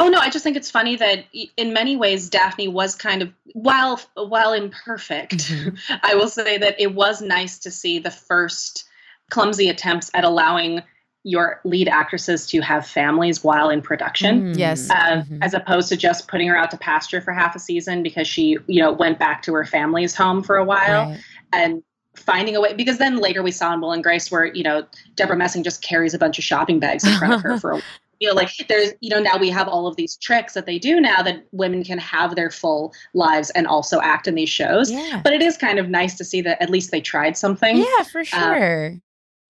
[0.00, 1.24] Oh no, I just think it's funny that
[1.56, 5.78] in many ways Daphne was kind of while while imperfect, Mhm.
[6.02, 8.84] I will say that it was nice to see the first
[9.30, 10.82] clumsy attempts at allowing
[11.24, 14.56] your lead actresses to have families while in production.
[14.56, 14.88] Yes.
[14.88, 15.38] Uh, Mhm.
[15.42, 18.56] As opposed to just putting her out to pasture for half a season because she,
[18.68, 21.18] you know, went back to her family's home for a while Right.
[21.52, 21.82] and
[22.14, 22.72] finding a way.
[22.72, 25.82] Because then later we saw in Will and Grace where you know Debra Messing just
[25.82, 27.82] carries a bunch of shopping bags in front of her for a
[28.20, 30.78] you know like there's you know now we have all of these tricks that they
[30.78, 34.90] do now that women can have their full lives and also act in these shows
[34.90, 35.20] Yeah.
[35.22, 38.02] but it is kind of nice to see that at least they tried something Yeah,
[38.10, 39.00] for sure.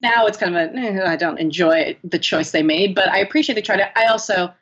[0.02, 3.18] now it's kind of a eh, i don't enjoy the choice they made but i
[3.18, 4.52] appreciate they tried it i also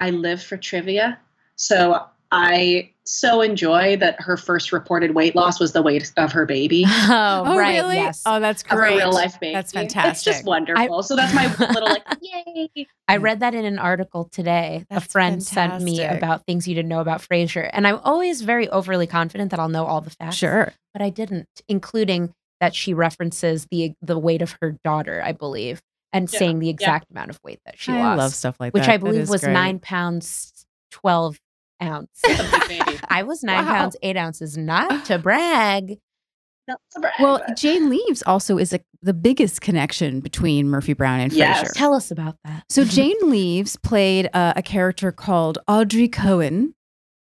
[0.00, 1.18] i live for trivia
[1.56, 6.46] so i so enjoy that her first reported weight loss was the weight of her
[6.46, 7.74] baby oh, oh, right.
[7.74, 7.96] really?
[7.96, 8.22] Yes.
[8.24, 8.96] Oh, that's of her great.
[8.96, 9.84] real life baby That's fantastic.
[9.84, 10.32] it's fantastic.
[10.32, 14.86] just wonderful so that's my little like yay I read that in an article today.
[14.88, 17.68] That's a friend sent me about things you didn't know about Frasier.
[17.70, 20.36] And I'm always very overly confident that I'll know all the facts.
[20.36, 20.72] Sure.
[20.94, 25.82] But I didn't, including that she references the the weight of her daughter, I believe,
[26.14, 28.18] and Yeah, saying the exact amount of weight that she I lost.
[28.18, 28.92] love stuff like which that.
[28.92, 29.52] I believe was great.
[29.52, 31.38] nine pounds twelve
[31.84, 32.20] ounce.
[32.28, 33.72] a baby I was nine Wow.
[33.72, 35.98] pounds eight ounces, not to brag.
[36.66, 40.94] Not to brag, Well, but- Jane Leeves also is a, the biggest connection between Murphy
[40.94, 41.62] Brown and Yes.
[41.68, 41.72] Frasier.
[41.74, 42.64] Tell us about that.
[42.70, 46.74] So Jane Leeves played uh, a character called Audrey Cohen.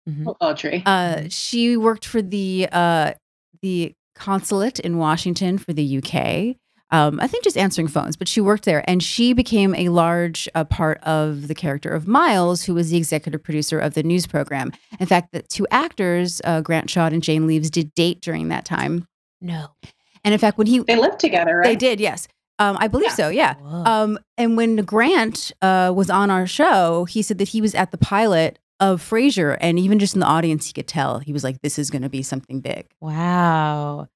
[0.09, 0.35] Mhm.
[0.41, 0.83] Audrey.
[0.85, 3.13] Uh, she worked for the uh,
[3.61, 6.57] the consulate in Washington for the UK.
[6.91, 10.49] Um, I think just answering phones, but she worked there, and she became a large
[10.55, 14.27] uh, part of the character of Miles, who was the executive producer of the news
[14.27, 14.71] program.
[14.99, 18.65] In fact, the two actors, uh, Grant Shaud and Jane Leeves, did date during that
[18.65, 19.07] time.
[19.39, 19.67] No.
[20.23, 21.63] And in fact, when he they lived together, right?
[21.63, 22.27] they did, yes.
[22.59, 23.15] Um, I believe Yeah.
[23.15, 23.29] so.
[23.29, 23.55] Yeah.
[23.63, 27.91] Um, and when Grant uh, was on our show, he said that he was at
[27.91, 31.43] the pilot of Frasier, and even just in the audience, he could tell he was
[31.43, 34.09] like, "This is going to be something big." Wow.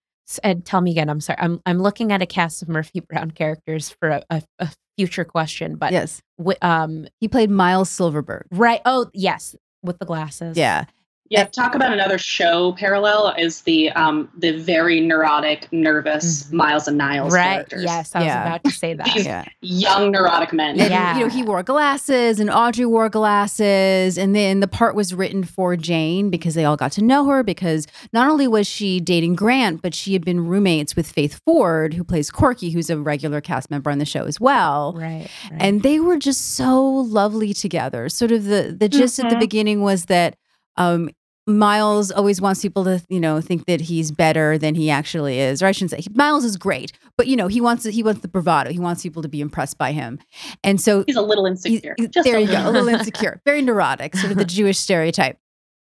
[0.43, 1.09] And tell me again.
[1.09, 1.37] I'm sorry.
[1.39, 5.25] I'm I'm looking at a cast of Murphy Brown characters for a, a, a future
[5.25, 8.47] question, but yes, wi- um, he played Miles Silverberg.
[8.51, 8.81] right.
[8.85, 10.57] Oh, yes, with the glasses.
[10.57, 10.85] Yeah,
[11.29, 16.53] Yeah, talk about another show parallel is the um the very neurotic, nervous Mhm.
[16.53, 17.53] Miles and Niles Right.
[17.53, 17.83] characters.
[17.83, 19.05] Yes, I was about to say that.
[19.13, 19.43] These- yeah.
[19.61, 20.79] Young neurotic men.
[20.79, 21.17] And, Yeah.
[21.17, 25.43] you know, he wore glasses, and Audrey wore glasses, and then the part was written
[25.43, 27.41] for Jane because they all got to know her.
[27.43, 31.95] Because not only was she dating Grant, but she had been roommates with Faith Ford,
[31.95, 34.93] who plays Corky, who's a regular cast member on the show as well.
[34.95, 35.27] Right.
[35.51, 35.59] right.
[35.59, 38.09] and they were just so lovely together.
[38.09, 39.39] Sort of the the gist at the Mhm.
[39.39, 40.35] beginning was that
[40.77, 41.09] um,
[41.47, 45.61] Miles always wants people to you know think that he's better than he actually is,
[45.61, 48.21] or I shouldn't say he, Miles is great, but you know he wants he wants
[48.21, 48.71] the bravado.
[48.71, 50.17] He wants people to be impressed by him,
[50.63, 51.03] and so.
[51.05, 51.93] He's a little insecure.
[51.97, 52.71] he- Just there a you go, a little.
[52.83, 55.37] little insecure, very neurotic, sort of the Jewish stereotype.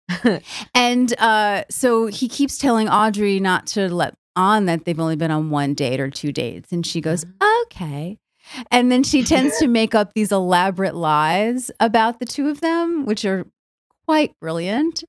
[0.73, 5.31] and uh, so he keeps telling Audrey not to let on that they've only been
[5.31, 6.71] on one date or two dates.
[6.71, 7.25] And she goes,
[7.63, 8.17] okay.
[8.71, 13.05] And then she tends to make up these elaborate lies about the two of them,
[13.05, 13.45] which are
[14.11, 15.03] quite brilliant.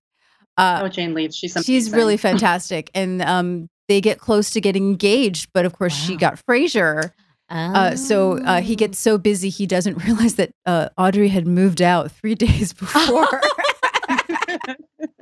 [0.57, 1.35] Uh, Oh, Jane Leeves.
[1.37, 1.93] She's she's amazing.
[1.99, 2.91] really fantastic.
[2.95, 7.11] And um, they get close to getting engaged, but of course she got Frasier.
[7.51, 8.77] Uh, so uh, he Oh.
[8.77, 13.27] gets so busy he doesn't realize that uh, Audrey had moved out three days before.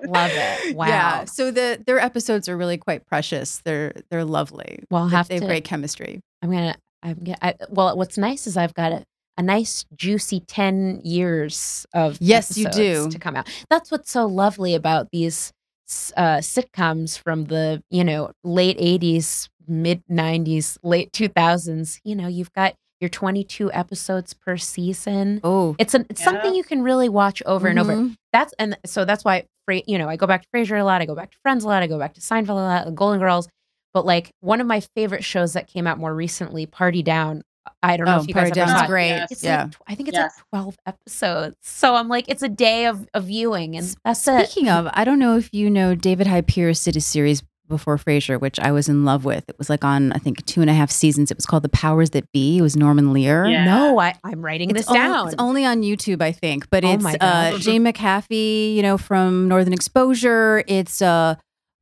[0.06, 0.76] Love it.
[0.76, 0.86] Wow.
[0.88, 1.24] Yeah.
[1.24, 3.62] So the their episodes are really quite precious.
[3.64, 4.84] They're they're lovely.
[4.90, 6.20] Well, I'll They- have they have to- great chemistry.
[6.42, 6.76] I'm gonna.
[7.02, 7.38] I'm gonna.
[7.40, 9.04] I, well, what's nice is I've got a,
[9.40, 13.08] a nice juicy ten years of Yes, you do.
[13.10, 13.48] to come out.
[13.70, 15.52] That's what's so lovely about these
[16.16, 21.98] uh, sitcoms from the you know late '80s, mid '90s, late 2000s.
[22.04, 25.40] You know, you've got your 22 episodes per season.
[25.42, 27.94] Oh, It's an it's something you can really watch over and over.
[27.96, 28.14] Mhm.
[28.32, 31.00] That's and so that's why Fra- you know I go back to Frasier a lot.
[31.00, 31.82] I go back to Friends a lot.
[31.82, 32.94] I go back to Seinfeld a lot.
[32.94, 33.48] Golden Girls.
[33.94, 37.42] But like one of my favorite shows that came out more recently, Party Down.
[37.82, 39.08] I don't know Oh, if you guys Party ever saw great.
[39.08, 39.32] Yes.
[39.32, 39.64] It's yeah.
[39.64, 40.32] like I think it's Yes.
[40.36, 41.56] like twelve episodes.
[41.62, 44.50] So I'm like, it's a day of, of viewing, and that's it.
[44.50, 47.96] Speaking of, I don't know if you know David Hyde Pierce did a series before
[47.98, 49.48] Frasier, which I was in love with.
[49.48, 51.30] It was like on I think two and a half seasons.
[51.30, 52.58] It was called The Powers That Be.
[52.58, 53.46] It was Norman Lear.
[53.46, 53.64] Yeah.
[53.64, 55.26] No, I, I'm writing It's this only, down.
[55.28, 56.68] it's only on YouTube, I think.
[56.68, 57.58] But Oh it's my uh.
[57.58, 60.64] Jane McAfee, you know, from Northern Exposure.
[60.66, 61.36] It's uh,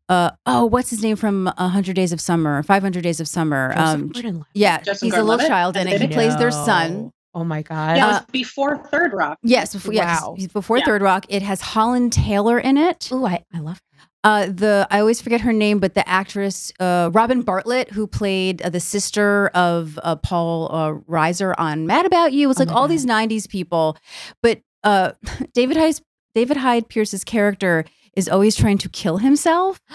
[0.08, 3.28] uh, oh, what's his name from A Hundred Days of Summer, Five Hundred Days of
[3.28, 3.72] Summer.
[3.76, 4.12] Um,
[4.54, 5.92] yeah, Justin he's a little Gordon-Levitt child in it.
[5.92, 6.14] He David?
[6.14, 7.12] plays their son.
[7.34, 7.96] Oh my god.
[7.96, 9.38] Yeah, it Uh, was before Third Rock.
[9.42, 10.36] Yes, before, yes, Wow.
[10.52, 10.84] before Yeah.
[10.86, 11.26] Third Rock.
[11.28, 13.08] It has Holland Taylor in it.
[13.12, 13.82] Oh, I, I love her.
[14.24, 18.60] Uh, the I always forget her name, but the actress uh, Robin Bartlett, who played
[18.62, 22.62] uh, the sister of uh, Paul uh, Reiser on Mad About You, it was Oh
[22.62, 22.90] like my all God.
[22.90, 23.96] these '90s people.
[24.42, 25.12] But uh,
[25.54, 26.00] David Hyde
[26.34, 27.84] David Hyde Pierce's character
[28.16, 29.80] is always trying to kill himself,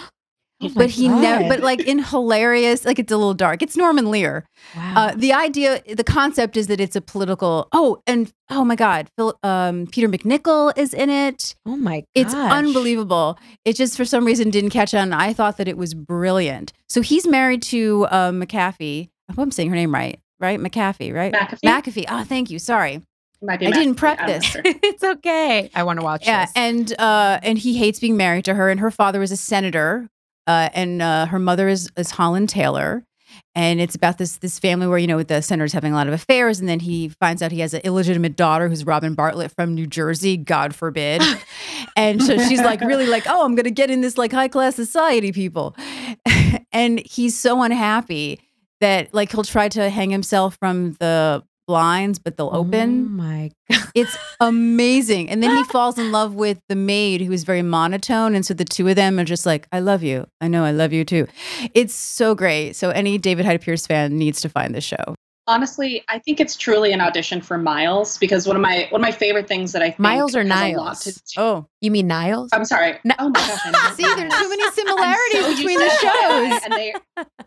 [0.66, 1.49] Oh but he never.
[1.49, 3.61] But like in hilarious, like it's a little dark.
[3.61, 4.45] It's Norman Lear.
[4.78, 4.93] wow.
[4.95, 7.68] Uh, the idea, the concept is that it's a political.
[7.74, 11.55] Oh, and oh my God, Phil, um, Peter MacNicol is in it.
[11.66, 12.05] oh my god.
[12.16, 13.38] It's unbelievable.
[13.66, 15.11] It just for some reason didn't catch on.
[15.11, 16.72] I thought that it was brilliant.
[16.88, 19.09] So he's married to uh, McAfee.
[19.30, 20.18] I hope I'm saying her name right.
[20.39, 21.14] Right, McAfee.
[21.14, 21.59] Right, McAfee?
[21.66, 22.05] McAfee.
[22.09, 22.59] Oh, thank you.
[22.59, 23.01] Sorry.
[23.50, 24.44] I didn't prep I'm this.
[24.46, 24.62] sure.
[24.66, 25.70] it's okay.
[25.76, 26.54] I want to watch Yeah, this.
[26.56, 28.70] and uh, and he hates being married to her.
[28.70, 30.10] And her father is a senator,
[30.48, 33.06] uh, and uh, her mother is is Holland Taylor.
[33.56, 36.14] And it's about this this family where you know the senator's having a lot of
[36.14, 39.74] affairs, and then he finds out he has an illegitimate daughter who's Robin Bartlett from
[39.74, 40.38] New Jersey.
[40.38, 41.22] God forbid.
[41.96, 44.76] and so she's like really like, oh, I'm gonna get in this like high class
[44.76, 45.76] society, people.
[46.72, 48.39] and he's so unhappy
[48.82, 53.05] that like he'll try to hang himself from the blinds, but they'll open.
[53.05, 53.80] Oh my god.
[53.95, 55.30] It's amazing.
[55.30, 58.36] And then he falls in love with the maid who is very monotone.
[58.36, 60.26] And so the two of them are just like, I love you.
[60.41, 61.28] I know I love you too.
[61.74, 62.76] It's so great.
[62.76, 65.16] So any David Hyde Pierce fan needs to find this show.
[65.45, 69.05] Honestly, I think it's truly an audition for Miles because one of my one of
[69.05, 71.03] my favorite things that I think Miles or has Niles?
[71.03, 72.49] to- Oh, You mean Niles?
[72.53, 72.97] I'm sorry.
[73.03, 73.14] No.
[73.20, 73.59] Oh my gosh!
[73.66, 76.61] I see, there's too many similarities so between the shows.
[76.64, 76.93] and they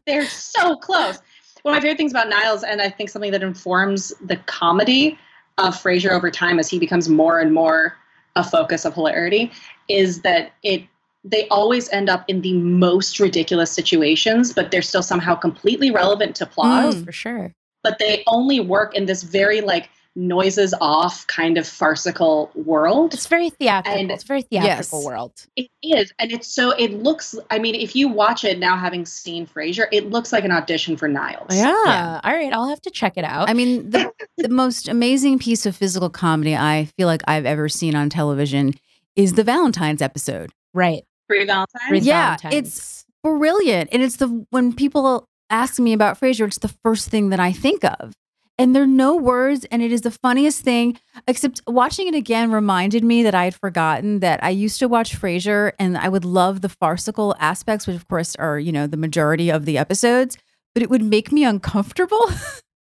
[0.06, 1.18] they're so close.
[1.66, 5.18] One of my favorite things about Niles, and I think something that informs the comedy
[5.58, 7.96] of Frasier over time as he becomes more and more
[8.36, 9.50] a focus of hilarity,
[9.88, 10.84] is that it
[11.24, 16.36] they always end up in the most ridiculous situations, but they're still somehow completely relevant
[16.36, 16.84] to plot.
[16.84, 17.04] Oh, Mm.
[17.04, 17.52] for sure.
[17.82, 23.14] But they only work in this very like noises off kind of farcical world.
[23.14, 24.00] It's very theatrical.
[24.00, 25.06] And- it's a very theatrical Yes.
[25.06, 25.32] world.
[25.56, 27.34] It is, and it's so it looks.
[27.50, 30.96] I mean, if you watch it now, having seen Frasier, it looks like an audition
[30.96, 31.54] for Niles.
[31.54, 31.74] Yeah.
[31.84, 32.20] Yeah.
[32.24, 32.52] All right.
[32.52, 33.48] I'll have to check it out.
[33.48, 37.68] I mean, the, the most amazing piece of physical comedy I feel like I've ever
[37.68, 38.74] seen on television
[39.14, 40.50] is the Valentine's episode.
[40.74, 41.02] right.
[41.28, 41.90] Free Valentine.
[41.90, 42.54] With Yeah, Valentine's.
[42.54, 42.92] it's-
[43.24, 43.88] Brilliant.
[43.92, 47.50] And it's the when people ask me about Frasier, it's the first thing that I
[47.50, 48.12] think of.
[48.58, 50.98] And there are no words, and it is the funniest thing.
[51.28, 55.14] Except watching it again reminded me that I had forgotten that I used to watch
[55.20, 58.96] Frasier, and I would love the farcical aspects, which of course are you know the
[58.96, 60.38] majority of the episodes,
[60.74, 62.30] but it would make me uncomfortable,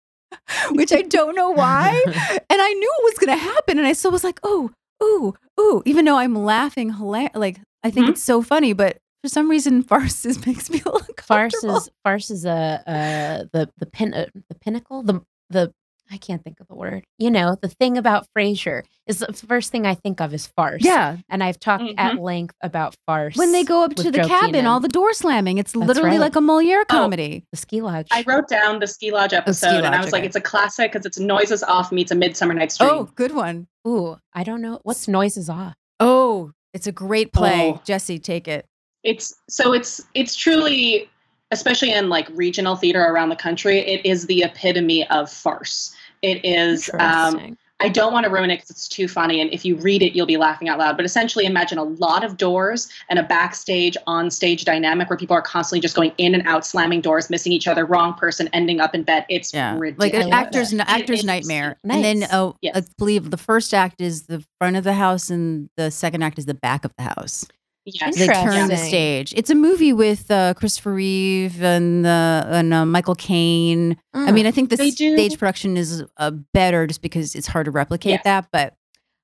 [0.71, 1.89] which I don't know why.
[2.05, 4.71] and I knew it was going to happen, and I still was like, oh,
[5.03, 8.11] ooh, ooh, even though I'm laughing, hila- like I think Mhm.
[8.11, 11.75] it's so funny, but for some reason, farces makes me look farce uncomfortable.
[11.77, 15.71] is farce is a uh, the the pin uh, the pinnacle the the
[16.11, 17.03] I can't think of the word.
[17.19, 20.83] You know, the thing about Frasier is the first thing I think of is farce.
[20.83, 21.17] yeah.
[21.29, 22.19] and I've talked at mm-hmm.
[22.19, 24.65] length about farce When they go up to the Joe cabin, Keenan.
[24.65, 26.19] all the door slamming, it's That's literally right.
[26.21, 26.85] like a Moliere Oh.
[26.85, 27.43] comedy.
[27.51, 28.07] the ski lodge.
[28.11, 30.91] I wrote down the Ski Lodge episode, and I Lodge, was like, it's a classic
[30.91, 32.89] because it's Noises Off meets A Midsummer Night's Dream.
[32.91, 33.67] Oh, good one.
[33.87, 35.75] Ooh, I don't know what's noises off.
[35.99, 37.73] Oh, it's a great play.
[37.75, 37.81] Oh.
[37.85, 38.65] Jesse, take it.
[39.03, 41.07] it's so it's it's truly
[41.51, 46.43] especially in like regional theater around the country it is the epitome of farce It
[46.43, 46.89] is.
[46.99, 50.01] Um, I don't want to ruin it because it's too funny and if you read
[50.03, 53.23] it you'll be laughing out loud but essentially imagine a lot of doors and a
[53.23, 57.29] backstage on stage dynamic where people are constantly just going in and out slamming doors
[57.29, 60.81] missing each other wrong person ending up in bed it's Yeah, like an actor's it.
[60.81, 61.77] actor's It is- nightmare.
[61.85, 62.75] And then, oh, Yes.
[62.75, 66.37] I believe the first act is the front of the house, and the second act
[66.37, 67.45] is the back of the house.
[67.93, 69.33] Yes They turn the stage.
[69.35, 73.97] It's a movie with uh, Christopher Reeve and uh, and uh, Michael Caine.
[74.13, 77.47] I mean, I think the They do- stage production is uh, better just because it's
[77.47, 78.23] hard to replicate Yes.
[78.23, 78.73] that, but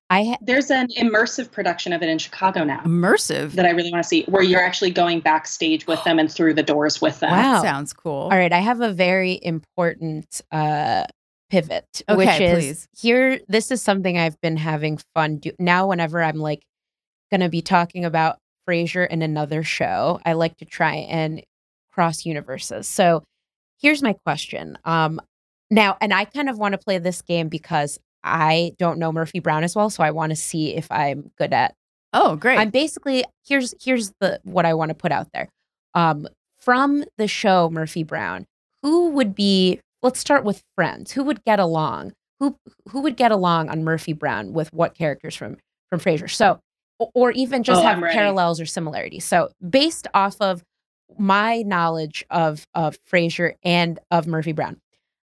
[0.09, 3.53] I ha- there's an immersive production of it in chicago now immersive.
[3.53, 6.53] that i really want to see where you're actually going backstage with them and through
[6.53, 7.63] the doors with them Wow.
[7.63, 8.13] Sounds cool.
[8.31, 11.05] All right, I have a very important uh
[11.49, 12.87] pivot, Okay, which is please.
[13.01, 13.39] here.
[13.47, 15.87] This is something I've been having fun do now.
[15.87, 16.63] Whenever I'm like
[17.31, 18.37] gonna be talking about
[18.67, 21.43] Frasier in another show, I like to try and
[21.91, 22.87] cross universes.
[22.87, 23.23] So
[23.81, 24.77] here's my question.
[24.85, 25.21] Um,
[25.71, 29.39] now, and I kind of want to play this game because I don't know Murphy
[29.39, 31.73] Brown as well, so I want to see if I'm good at
[32.17, 32.57] Oh, great.
[32.57, 35.49] I'm basically here's here's the what I want to put out there.
[35.93, 38.45] Um, from the show Murphy Brown,
[38.81, 39.81] who would be?
[40.01, 41.11] Let's start with Friends.
[41.11, 42.13] Who would get along?
[42.39, 42.55] Who
[42.87, 45.57] who would get along on Murphy Brown with what characters from
[45.89, 46.29] from Frasier?
[46.29, 46.59] So,
[46.99, 49.25] or, or even just Oh, have parallels or similarities.
[49.25, 50.63] So, based off of
[51.17, 54.77] my knowledge of of Frasier and of Murphy Brown,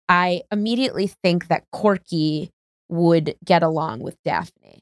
[0.07, 2.49] I immediately think that Corky
[2.89, 4.79] would get along with Daphne.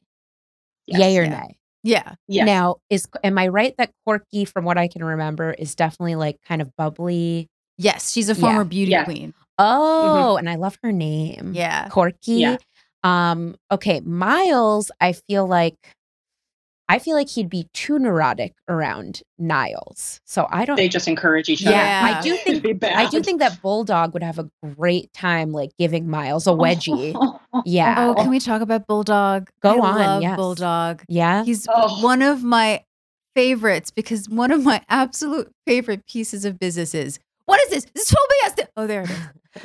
[0.86, 1.28] Yes, Yay or yeah.
[1.30, 1.56] nay?
[1.84, 2.14] yeah.
[2.26, 2.46] yes.
[2.46, 6.36] Now, is am I right that Corky, from what I can remember, is definitely like
[6.46, 7.46] kind of bubbly?
[7.76, 9.04] Yes, she's a former beauty Yeah.
[9.04, 9.34] queen.
[9.58, 11.52] Oh, and I love her name.
[11.54, 11.88] Yeah.
[11.88, 12.32] Corky.
[12.32, 12.56] Yeah.
[13.04, 15.76] Um, okay, Miles, I feel like
[16.90, 20.20] I feel like he'd be too neurotic around Niles.
[20.24, 21.76] So I don't they just encourage each other.
[21.76, 22.16] Yeah.
[22.18, 22.82] I do think.
[22.84, 27.14] I do think that Bulldog would have a great time like giving Miles a wedgie.
[27.64, 27.94] Yeah.
[28.08, 29.48] Oh, can we talk about Bulldog?
[29.62, 30.36] Go I on, Love yes.
[30.36, 31.02] Bulldog.
[31.08, 31.44] yeah.
[31.44, 32.02] He's Oh.
[32.02, 32.84] one of my
[33.34, 37.84] favorites because one of my absolute favorite pieces of business is what is this?
[37.94, 38.66] This is Toby Estes.
[38.76, 39.16] Oh, there it is.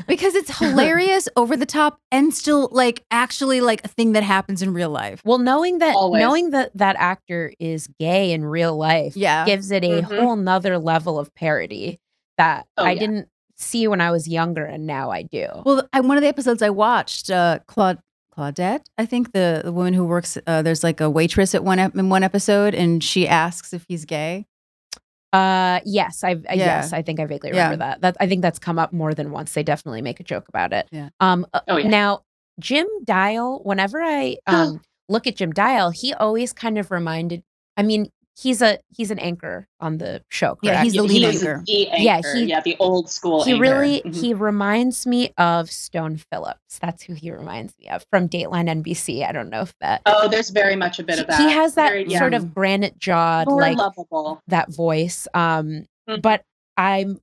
[0.08, 4.62] Because it's hilarious, over the top, and still like actually like a thing that happens
[4.62, 5.22] in real life.
[5.26, 6.22] Well, knowing that Always.
[6.22, 9.46] knowing that that actor is gay in real life Yeah.
[9.46, 10.20] gives it a Mhm.
[10.20, 12.00] whole nother level of parody
[12.38, 13.00] that Oh, I yeah.
[13.00, 15.48] didn't see when I was younger and now I do.
[15.66, 18.00] Well, I, one of the episodes I watched, uh, Claude
[18.36, 21.78] Claudette, I think the, the woman who works, uh, there's like a waitress at one
[21.78, 24.48] ep- in one episode, and she asks if he's gay.
[25.34, 26.56] Uh yes, I uh, Yeah.
[26.56, 27.66] yes, I think I vaguely Yeah.
[27.66, 28.02] remember that.
[28.02, 29.54] That I think that's come up more than once.
[29.54, 30.88] They definitely make a joke about it.
[30.92, 31.10] Yeah.
[31.20, 31.88] Um uh, Oh, yeah.
[31.90, 32.22] now
[32.60, 34.80] Jim Dial, whenever I um
[35.10, 37.44] look at Jim Dial, he always kind of reminded
[37.78, 41.44] I mean, he's a he's an anchor on the show, Yeah, he's the lead is
[41.44, 41.64] anchor.
[41.66, 43.44] The Yeah, he- Yeah, the old school.
[43.44, 43.62] he anchor.
[43.62, 44.16] really Mhm.
[44.16, 46.80] he reminds me of Stone Phillips.
[46.82, 49.24] That's who he reminds me of from Dateline NBC.
[49.24, 51.40] I don't know if that Oh, there's very much a bit he, of that.
[51.40, 52.20] he has that Very- yeah.
[52.20, 54.42] sort of granite jawed more like lovable.
[54.48, 55.28] that voice.
[55.34, 56.22] Um Mhm.
[56.22, 56.44] but
[56.76, 57.20] I'm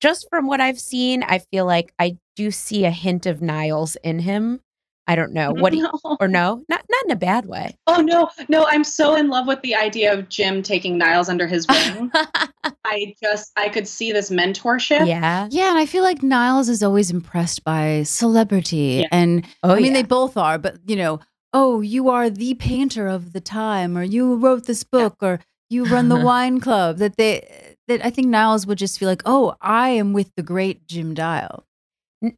[0.00, 3.96] just from what I've seen, I feel like I do see a hint of Niles
[4.02, 4.60] in him.
[5.08, 5.50] I don't know.
[5.52, 6.16] What do you, No.
[6.20, 6.64] or no?
[6.68, 7.76] Not not in a bad way.
[7.86, 11.46] Oh no, no, I'm so in love with the idea of Jim taking Niles under
[11.46, 12.10] his wing.
[12.84, 15.06] I just I could see this mentorship.
[15.06, 15.48] yeah.
[15.50, 19.00] Yeah, and I feel like Niles is always impressed by celebrity.
[19.02, 19.08] Yeah.
[19.10, 19.92] And Oh I mean, yeah.
[19.94, 21.20] they both are, but you know,
[21.52, 25.84] oh, you are the painter of the time, or you wrote this book, or you
[25.84, 26.98] run the wine club.
[26.98, 30.42] That they, that I think Niles would just feel like, oh, I am with the
[30.42, 31.66] great Jim Dial.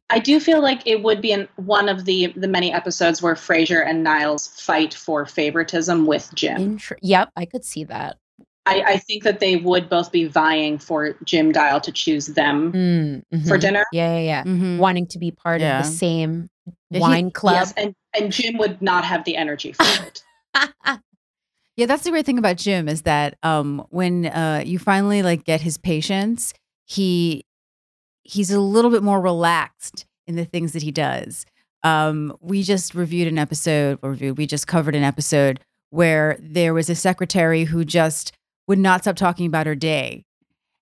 [0.09, 3.35] I do feel like it would be in one of the the many episodes where
[3.35, 6.61] Frasier and Niles fight for favoritism with Jim.
[6.61, 8.17] Inter- yep, I could see that.
[8.67, 12.73] I, I think that they would both be vying for Jim Dial to choose them
[13.31, 13.61] Mm, for mhm.
[13.61, 13.85] dinner.
[13.91, 14.43] Yeah, yeah, yeah.
[14.43, 14.79] Mhm.
[14.79, 15.79] Wanting to be part Yeah.
[15.81, 17.53] of the same Yeah, he- wine club.
[17.57, 20.23] Yes, and and Jim would not have the energy for it.
[21.77, 25.43] Yeah, that's the great thing about Jim is that um, when uh, you finally like
[25.43, 26.53] get his patience,
[26.85, 27.44] he
[28.25, 31.45] he's a little bit more relaxed in the things that he does.
[31.83, 35.59] Um, we just reviewed an episode, or reviewed, we just covered an episode
[35.91, 38.33] where there was a secretary who just
[38.67, 40.23] would not stop talking about her day.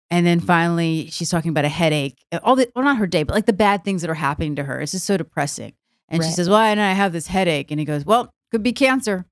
[0.10, 2.18] And then finally, she's talking about a headache.
[2.44, 4.64] All the, well, not her day, but like the bad things that are happening to
[4.64, 4.80] her.
[4.80, 5.74] It's just so depressing.
[6.08, 6.36] And she Right.
[6.36, 9.26] says, "Well, and I have this headache." And he goes, "Well, could be cancer."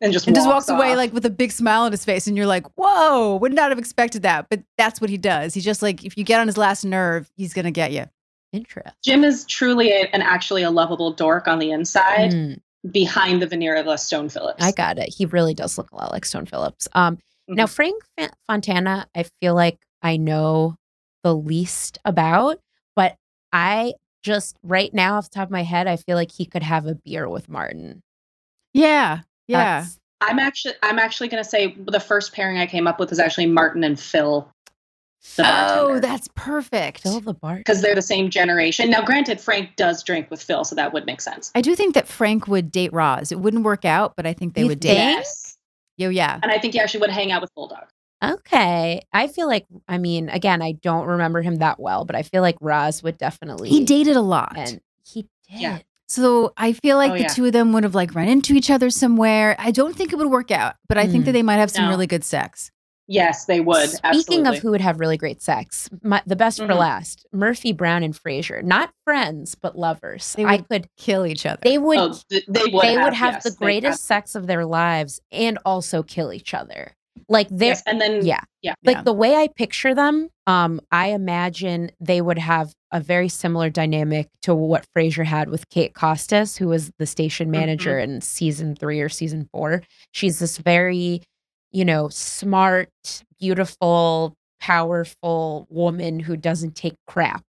[0.00, 2.36] And just and just walks away like with a big smile on his face and
[2.36, 5.82] you're like whoa would not have expected that but that's what he does he's just
[5.82, 8.06] like if you get on his last nerve he's gonna get you
[8.52, 8.94] Interest.
[9.02, 13.46] Jim is truly a, and actually a lovable dork on the inside, Mm, behind the
[13.46, 14.62] veneer of a Stone Phillips.
[14.62, 15.08] I got it.
[15.08, 16.86] He really does look a lot like Stone Phillips.
[16.92, 17.70] Um, Now, Mhm.
[17.70, 18.02] Frank
[18.46, 20.76] Fontana, I feel like I know
[21.22, 22.58] the least about,
[22.94, 23.16] but
[23.54, 26.62] I just right now off the top of my head, I feel like he could
[26.62, 28.02] have a beer with Martin.
[28.74, 32.86] yeah yeah That's- I'm actually I'm actually going to say the first pairing I came
[32.86, 34.48] up with is actually Martin and Phil,
[35.36, 37.58] the oh that's perfect Phil the Bart.
[37.58, 38.88] because they're the same generation.
[38.88, 41.50] Now, granted, Frank does drink with Phil, so that would make sense.
[41.56, 44.54] i do think that frank would date roz it wouldn't work out but i think
[44.54, 45.16] they You would date think?
[45.18, 45.56] Yes,
[45.96, 47.84] yo yeah and I think he actually would hang out with Bulldog.
[48.24, 49.02] Okay.
[49.12, 52.40] I feel like, I mean, again, I don't remember him that well, but I feel
[52.42, 53.68] like Roz would definitely.
[53.68, 55.60] he dated a lot And he did.
[55.60, 55.78] Yeah.
[56.12, 57.28] So i feel like Oh, the yeah.
[57.28, 60.16] two of them would have like run into each other somewhere i don't think it
[60.16, 61.34] would work out but i think that Mm.
[61.34, 61.90] they might have some No.
[61.90, 62.70] really good sex
[63.08, 63.90] Yes, they would.
[63.90, 64.06] Speaking
[64.46, 64.56] absolutely.
[64.56, 66.78] of who would have really great sex, my, the best for Mhm.
[66.78, 68.62] last Murphy Brown and Frasier.
[68.62, 70.32] Not friends, but lovers.
[70.34, 71.98] They I would could, kill each other they would.
[71.98, 72.82] oh, th- they would.
[72.84, 76.32] they have, would have yes, the they- greatest sex of their lives and also kill
[76.32, 76.92] each other.
[77.28, 78.40] Like Yes, and then yeah.
[78.62, 78.74] yeah.
[78.84, 79.02] like Yeah.
[79.02, 84.28] the way I picture them, um, I imagine they would have a very similar dynamic
[84.42, 89.00] to what Frasier had with Kate Costas, who was the station manager in season three
[89.00, 89.82] or season four.
[90.12, 91.22] She's this very,
[91.70, 92.90] you know, smart,
[93.38, 97.42] beautiful, powerful woman who doesn't take crap.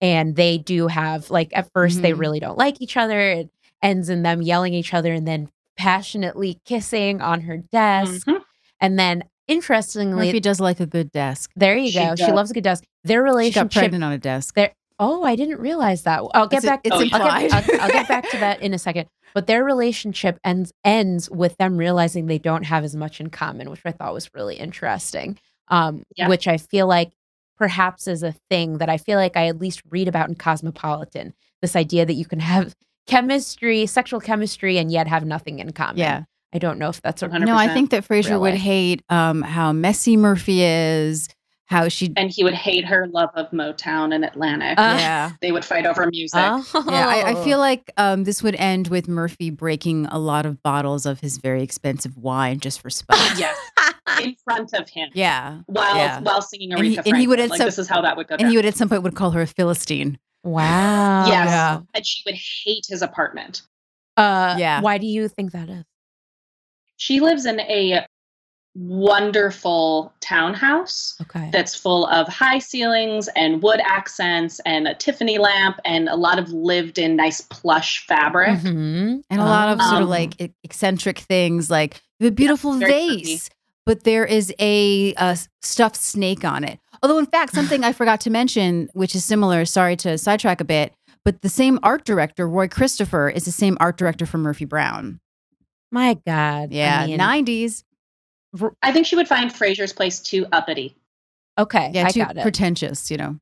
[0.00, 2.18] And they do have like at 1st they Mhm.
[2.20, 3.20] really don't like each other.
[3.20, 3.50] It
[3.82, 8.26] ends in them yelling at each other and then passionately kissing on her desk.
[8.26, 8.40] Mhm.
[8.80, 11.50] And then interestingly, Murphy does like a good desk.
[11.56, 12.14] there you She go.
[12.16, 12.84] She loves a good desk.
[13.04, 13.72] Their She got relationship.
[13.72, 14.56] pregnant on a desk.
[14.98, 16.22] Oh, I didn't realize that.
[16.34, 16.80] I'll get It's- back.
[16.84, 16.94] it's.
[16.94, 17.50] I'll, get, implied.
[17.52, 19.08] I'll, I'll get back to that in a second.
[19.32, 23.70] But their relationship ends ends with them realizing they don't have as much in common,
[23.70, 25.38] which I thought was really interesting.
[25.68, 26.28] Um, Yeah.
[26.28, 27.12] which I feel like
[27.56, 31.32] perhaps is a thing that I feel like I at least read about in Cosmopolitan.
[31.62, 32.74] This idea that you can have
[33.06, 35.98] chemistry, sexual chemistry, and yet have nothing in common.
[35.98, 36.22] Yeah.
[36.52, 37.44] I don't know if that's a 100%.
[37.46, 38.58] No, I think that Frasier would Really?
[38.58, 41.28] hate um, how messy Murphy is,
[41.66, 42.12] how she.
[42.16, 44.76] and he would hate her love of Motown and Atlantic.
[44.76, 45.30] Uh, yeah.
[45.40, 46.40] they would fight over music.
[46.42, 46.84] Oh.
[46.88, 50.60] Yeah, I, I feel like um, this would end with Murphy breaking a lot of
[50.64, 53.16] bottles of his very expensive wine just for spite.
[53.38, 53.56] yes,
[54.20, 55.08] in front of him.
[55.14, 55.60] yeah.
[55.66, 56.20] While Yeah.
[56.20, 58.16] while singing And he- Aretha and he would at like some- this is how that
[58.16, 58.46] would go down.
[58.46, 60.18] And he would at some point would call her a Philistine.
[60.42, 61.26] Wow.
[61.28, 61.46] Yes.
[61.48, 61.80] Yeah.
[61.94, 63.62] and she would hate his apartment.
[64.16, 64.80] Uh, Yeah.
[64.80, 65.84] Why do you think that is?
[67.00, 68.04] She lives in a
[68.76, 71.48] wonderful townhouse Okay.
[71.50, 76.38] that's full of high ceilings and wood accents and a Tiffany lamp and a lot
[76.38, 78.58] of lived in nice plush fabric.
[78.60, 79.22] Mhm.
[79.30, 82.92] And a lot of sort of Um, like eccentric things like the beautiful very
[83.22, 83.48] vase,
[83.86, 86.78] but there is a, uh stuffed snake on it.
[87.02, 90.64] Although, in fact, something I forgot to mention, which is similar, sorry to sidetrack a
[90.64, 90.92] bit,
[91.24, 95.18] but the same art director, Roy Christopher, is the same art director for Murphy Brown.
[95.92, 96.70] My God.
[96.70, 97.84] I Yeah, mean, 90s.
[98.82, 100.96] I think she would find Frasier's place too uppity.
[101.58, 101.90] okay.
[101.94, 102.42] Yeah, I too got it.
[102.42, 103.36] pretentious, you know.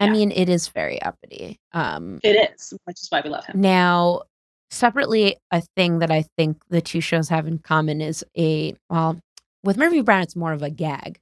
[0.00, 0.12] I Yeah.
[0.12, 1.58] mean, it is very uppity.
[1.72, 3.60] Um, It is, which is why we love him.
[3.60, 4.22] now,
[4.70, 9.18] separately, a thing that I think the two shows have in common is a well,
[9.64, 11.18] with Murphy Brown, it's more of a gag,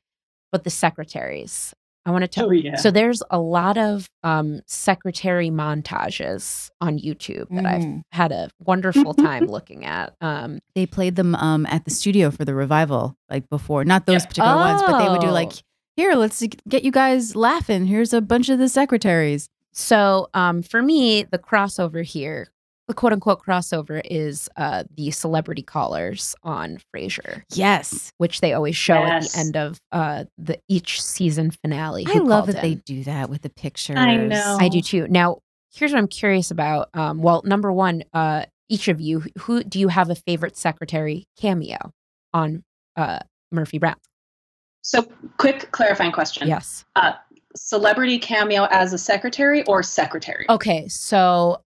[0.52, 1.74] but the secretaries.
[2.06, 2.46] I want to tell.
[2.48, 2.76] Oh yeah.
[2.76, 8.02] So there's a lot of um, secretary montages on YouTube that I've Mm.
[8.12, 10.14] had a wonderful time looking at.
[10.20, 13.84] Um, They played them um, at the studio for the revival, like before.
[13.84, 14.28] Not those Yep.
[14.28, 15.58] particular ones, but they would do like, Oh.
[15.96, 17.86] here, let's get you guys laughing.
[17.86, 19.48] Here's a bunch of the secretaries.
[19.72, 22.48] so um, for me, the crossover here,
[22.90, 28.12] the quote unquote crossover, is uh, the celebrity callers on Frasier, Yes.
[28.18, 32.04] which they always show at the end of uh, the each season finale.
[32.08, 33.96] I love called that they do that with the pictures.
[33.96, 34.56] I know.
[34.60, 35.06] I do too.
[35.08, 35.38] Now,
[35.72, 36.88] here's what I'm curious about.
[36.92, 41.28] Um, well, number one, uh, each of you, who do you have a favorite secretary
[41.38, 41.92] cameo
[42.34, 42.64] on
[42.96, 43.20] uh,
[43.52, 43.96] Murphy Brown?
[44.82, 45.02] so
[45.36, 46.48] quick clarifying question.
[46.48, 46.84] Yes.
[47.54, 50.46] Celebrity cameo as a secretary or secretary?
[50.48, 51.62] Okay, so,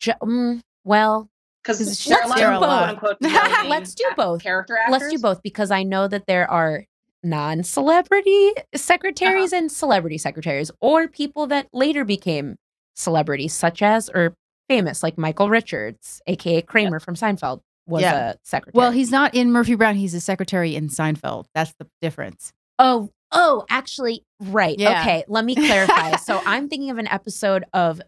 [0.00, 1.28] ju- mm, well,
[1.62, 2.04] because 'Cause
[2.36, 3.20] there are a let's do both.
[3.68, 4.42] Let's do both.
[4.42, 4.92] Character actors.
[5.00, 6.84] let's do both because I know that there are
[7.22, 12.56] non-celebrity secretaries and celebrity secretaries, or people that later became
[12.96, 14.34] celebrities, such as or
[14.68, 18.30] famous, like Michael Richards, aka Kramer from Seinfeld, was Yeah.
[18.30, 18.78] a secretary.
[18.78, 19.96] Well, he's not in Murphy Brown.
[19.96, 21.46] He's a secretary in Seinfeld.
[21.54, 22.52] That's the difference.
[22.78, 24.78] Oh, oh, actually, right.
[24.78, 25.00] Yeah.
[25.02, 26.16] Okay, let me clarify.
[26.16, 28.00] so I'm thinking of an episode of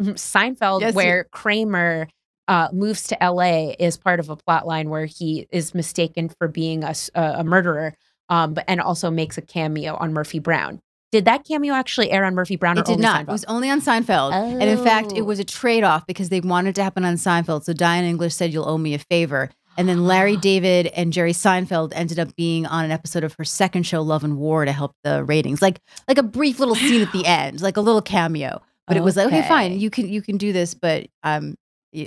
[0.00, 2.08] Seinfeld Yes, you- where Kramer
[2.46, 6.48] uh, moves to LA is part of a plot line where he is mistaken for
[6.48, 6.82] being
[7.14, 7.94] a murderer,
[8.30, 10.80] um, but and also makes a cameo on Murphy Brown.
[11.12, 12.76] Did that cameo actually air on Murphy Brown?
[12.78, 13.24] or It did not.
[13.26, 13.28] Seinfeld?
[13.28, 14.32] It was only on Seinfeld.
[14.32, 15.24] And in fact, it Oh.
[15.24, 17.64] was a trade off because they wanted to happen on Seinfeld.
[17.64, 19.50] So Diane English said, You'll owe me a favor.
[19.78, 23.44] And then Larry David and Jerry Seinfeld ended up being on an episode of her
[23.44, 25.62] second show, Love and War, to help the ratings.
[25.62, 28.60] Like like a brief little scene at the end, like a little cameo.
[28.88, 29.48] But it was like, okay, Okay.
[29.48, 31.54] fine, you can you can do this, but um,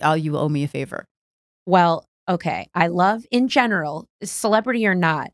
[0.01, 1.05] I'll, you owe me a favor.
[1.65, 2.67] Well, okay.
[2.73, 5.31] I love in general, celebrity or not,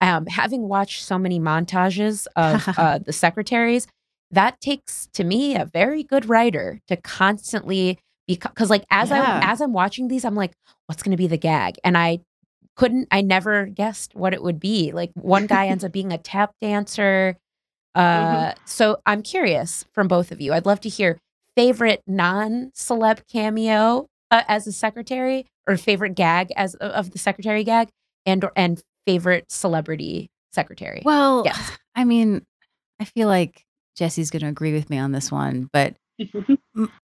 [0.00, 3.86] um, having watched so many montages of uh, the secretaries,
[4.32, 9.40] that takes to me a very good writer to constantly because like as Yeah.
[9.42, 10.52] I as I'm watching these, I'm like,
[10.86, 11.76] what's gonna be the gag?
[11.84, 12.18] And I
[12.76, 14.92] couldn't I never guessed what it would be.
[14.92, 17.36] Like one guy ends up being a tap dancer.
[17.98, 20.52] Uh so I'm curious from both of you.
[20.52, 21.18] I'd love to hear
[21.56, 27.88] favorite non-celeb cameo uh, as a secretary or favorite gag as of the secretary gag
[28.24, 31.02] and or and favorite celebrity secretary.
[31.04, 31.78] Well, Yes.
[31.96, 32.44] I mean,
[33.00, 33.62] I feel like
[33.96, 35.94] Jesse's going to agree with me on this one, but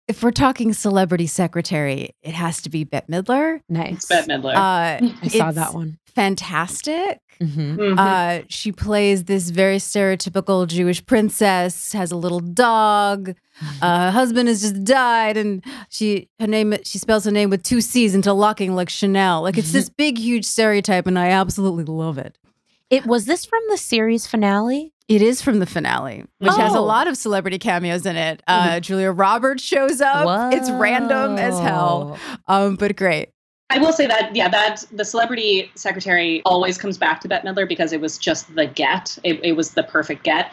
[0.08, 3.60] if we're talking celebrity secretary, it has to be Bette Midler.
[3.68, 4.06] nice.
[4.06, 4.54] Bette Midler.
[4.54, 5.98] Uh, I saw that one.
[6.14, 7.20] Fantastic.
[7.40, 7.98] hmm Mhm.
[7.98, 13.34] Uh, she plays this very stereotypical Jewish princess, has a little dog.
[13.82, 17.62] Uh, her husband has just died, and she her name she spells her name with
[17.62, 19.42] two C's into locking like Chanel.
[19.42, 22.38] Like it's this big, huge stereotype, and I absolutely love it.
[22.90, 24.92] It was this from the series finale.
[25.08, 26.84] It is from the finale, which has a Oh.
[26.84, 28.42] lot of celebrity cameos in it.
[28.46, 30.52] Uh, Julia Roberts shows up.
[30.52, 33.30] It's random as hell, um, but great.
[33.70, 37.68] I will say that, yeah, that the celebrity secretary always comes back to Bette Midler
[37.68, 39.18] because it was just the get.
[39.24, 40.52] It, it was the perfect get.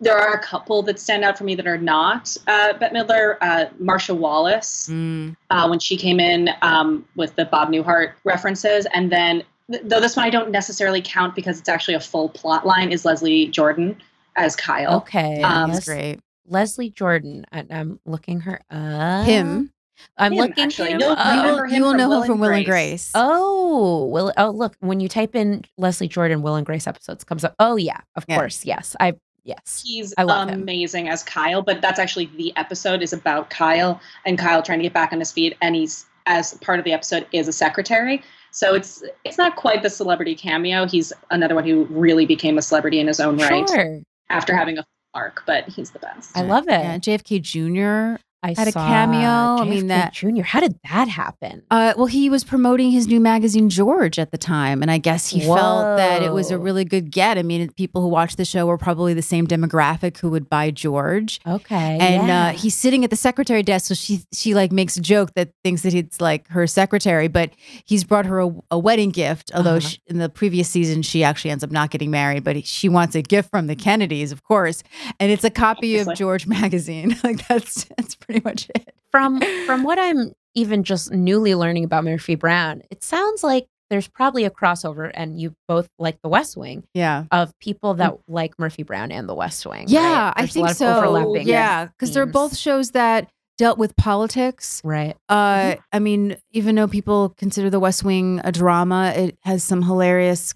[0.00, 3.36] There are a couple that stand out for me that are not uh, Bette Midler.
[3.40, 5.34] Uh, Marcia Wallace, Mm.
[5.50, 9.46] uh, when she came in um, with the Bob Newhart references, and then th-
[9.84, 13.04] though this one I don't necessarily count because it's actually a full plot line, is
[13.04, 13.96] Leslie Jordan
[14.36, 14.96] as Kyle.
[14.98, 15.38] Okay.
[15.40, 16.20] Yeah, Um, he's Les- great.
[16.48, 17.44] Leslie Jordan.
[17.52, 19.26] I, I'm looking her up.
[19.26, 19.70] Him.
[20.18, 20.90] I'm Him, looking actually.
[20.90, 22.64] him You'll- you You will, him you will from know Will him from Will and
[22.64, 23.10] Grace.
[23.10, 23.12] Grace.
[23.14, 24.32] Oh, Will.
[24.36, 24.74] Oh, look.
[24.80, 27.54] When you type in Leslie Jordan, Will and Grace episodes comes up.
[27.60, 28.00] Oh, yeah.
[28.16, 28.36] Of Yeah.
[28.38, 28.64] course.
[28.64, 28.96] Yes.
[29.00, 29.14] I.
[29.44, 29.82] Yes.
[29.84, 30.62] He's I love him.
[30.62, 34.84] amazing as Kyle, but that's actually the episode is about Kyle and Kyle trying to
[34.84, 38.22] get back on his feet, and he's as part of the episode is a secretary.
[38.52, 40.86] So it's it's not quite the celebrity cameo.
[40.86, 44.00] He's another one who really became a celebrity in his own right Sure.
[44.28, 44.84] after having a
[45.14, 46.36] arc, but he's the best.
[46.36, 46.70] I love it.
[46.70, 48.22] Yeah, JFK Jr.
[48.42, 49.62] I had a saw cameo.
[49.62, 50.42] I mean, that- Junior.
[50.42, 51.62] How did that happen?
[51.70, 55.28] Uh, well, he was promoting his new magazine, George, at the time, and I guess
[55.28, 57.38] he felt that it was a really good get.
[57.38, 60.70] I mean, people who watch the show were probably the same demographic who would buy
[60.70, 61.40] George.
[61.46, 61.98] Okay.
[62.00, 62.46] And yeah.
[62.48, 65.50] uh, he's sitting at the secretary desk, so she she like makes a joke that
[65.62, 67.50] thinks that it's like her secretary, but
[67.84, 69.52] he's brought her a, a wedding gift.
[69.54, 69.80] Although Uh-huh.
[69.88, 73.14] she, in the previous season she actually ends up not getting married, but she wants
[73.14, 74.82] a gift from the Kennedys, of course,
[75.20, 76.14] and it's a copy of Obviously.
[76.24, 77.16] George magazine.
[77.22, 78.94] like that's that's pretty much it.
[79.10, 84.08] from from what I'm even just newly learning about Murphy Brown, it sounds like there's
[84.08, 87.24] probably a crossover, and you both like The West Wing Yeah.
[87.30, 89.84] of people that like Murphy Brown and The West Wing.
[89.88, 90.32] Yeah, right?
[90.36, 90.96] I There's a think lot of so.
[91.04, 93.28] overlapping Yeah, because they're both shows that
[93.58, 94.80] dealt with politics.
[94.82, 95.14] right.
[95.28, 99.82] Uh, I mean, even though people consider The West Wing a drama, it has some
[99.82, 100.54] hilarious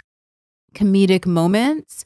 [0.74, 2.04] comedic moments.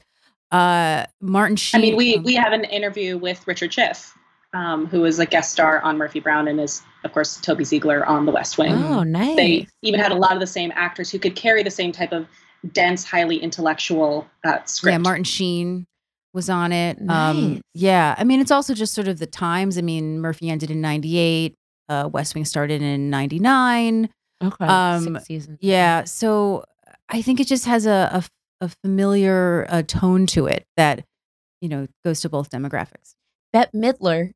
[0.51, 1.79] Uh, Martin Sheen.
[1.79, 4.13] I mean, we we have an interview with Richard Schiff,
[4.53, 8.25] um, was a guest star on Murphy Brown and is, of course, Toby Ziegler on
[8.25, 8.73] The West Wing.
[8.73, 9.35] Oh, nice.
[9.35, 12.11] They even had a lot of the same actors who could carry the same type
[12.11, 12.27] of
[12.73, 14.93] dense, highly intellectual uh, script.
[14.93, 15.87] Yeah, Martin Sheen
[16.33, 16.99] was on it.
[16.99, 17.35] Nice.
[17.35, 19.77] Um, yeah, I mean, it's also just sort of the times.
[19.77, 21.55] I mean, Murphy ended in '98.
[21.89, 24.09] Uh, West Wing started in '99.
[24.43, 24.65] okay.
[24.65, 25.59] um, Six seasons.
[25.61, 26.65] Yeah, so
[27.09, 28.23] I think it just has a
[28.61, 31.05] a, a familiar uh, tone to it that
[31.61, 33.15] you know goes to both demographics.
[33.53, 34.31] Bette Midler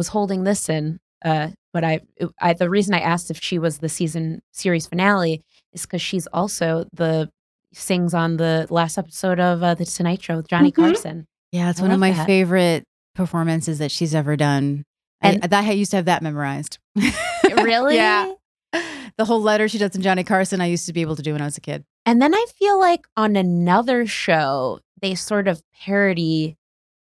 [0.00, 2.00] was holding this in, uh, but I,
[2.40, 5.42] I, the reason I asked if she was the season series finale
[5.74, 7.28] is because she's also the
[7.74, 10.76] sings on the last episode of uh, the Tonight Show with Johnny Mhm.
[10.76, 11.26] Carson.
[11.52, 12.26] Yeah, it's I one of my that.
[12.26, 12.84] favorite
[13.14, 14.84] performances that she's ever done.
[15.20, 16.78] And And- that I used to have that memorized.
[17.44, 17.96] really?
[17.96, 18.32] Yeah.
[19.18, 21.32] The whole letter she does in Johnny Carson, I used to be able to do
[21.32, 21.84] when I was a kid.
[22.06, 26.56] And then I feel like on another show they sort of parody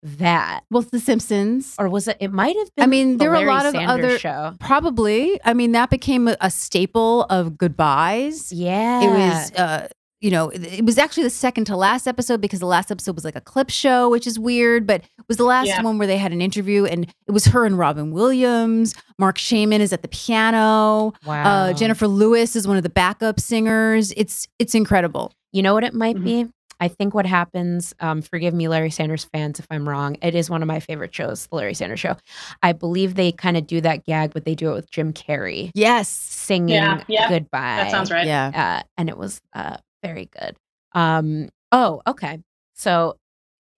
[0.04, 1.76] that, Well, it's The Simpsons.
[1.80, 2.18] or was it?
[2.20, 2.84] It might have been.
[2.84, 4.54] I mean, the there were a lot of Sanders other- show.
[4.60, 5.40] Probably.
[5.44, 8.52] I mean, that became a, a staple of goodbyes.
[8.52, 9.88] Yeah, It was, uh,
[10.22, 13.24] you know, it, was actually the second to last episode because the last episode was
[13.26, 15.82] like a clip show, which is weird, but it was the last Yeah.
[15.84, 18.96] one where they had an interview and it was her and Robin Williams.
[19.20, 21.14] Marc Shaiman is at the piano.
[21.26, 21.44] wow.
[21.44, 24.12] Uh, Jennifer Lewis is one of the backup singers.
[24.18, 25.34] It's it's incredible.
[25.54, 26.24] You know what it might Mhm.
[26.24, 26.48] be?
[26.80, 30.50] I think what happens, um, forgive me, Larry Sanders fans, if I'm wrong, it is
[30.50, 32.16] one of my favorite shows, The Larry Sanders Show.
[32.62, 35.72] I believe they kind of do that gag, but they do it with Jim Carrey
[35.74, 36.08] Yes.
[36.10, 37.78] singing Yeah, yeah, Goodbye.
[37.78, 38.28] that sounds right.
[38.28, 38.80] Yeah.
[38.82, 40.56] Uh, and it was uh, very good.
[40.94, 42.40] Um, oh, okay.
[42.76, 43.18] So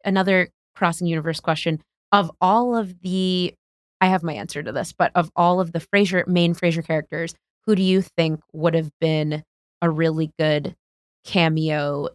[0.03, 1.81] another crossing universe question.
[2.11, 3.53] Of all of the,
[4.01, 7.33] I have my answer to this, but of all of the Frasier, main Frasier characters,
[7.65, 9.43] who do you think would have been
[9.81, 10.75] a really good
[11.25, 12.09] cameo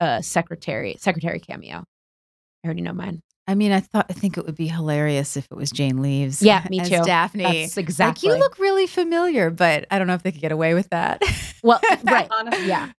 [0.00, 4.44] uh secretary secretary cameo i already know mine I mean, I thought I think it
[4.44, 6.42] would be hilarious if it was Jane Leeves.
[6.42, 7.00] Yeah, me as too.
[7.04, 7.44] Daphne.
[7.44, 10.50] that's exactly Like you look really familiar, but I don't know if they could get
[10.50, 11.22] away with that.
[11.62, 12.90] well right Honestly, yeah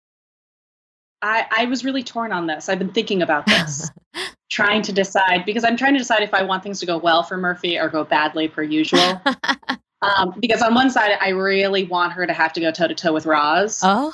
[1.23, 2.69] I, I was really torn on this.
[2.69, 3.91] I've been thinking about this,
[4.51, 7.23] trying to decide because I'm trying to decide if I want things to go well
[7.23, 9.21] for Murphy or go badly per usual.
[10.19, 12.95] Um, because on one side, I really want her to have to go toe to
[12.95, 13.81] toe with Roz.
[13.83, 14.13] oh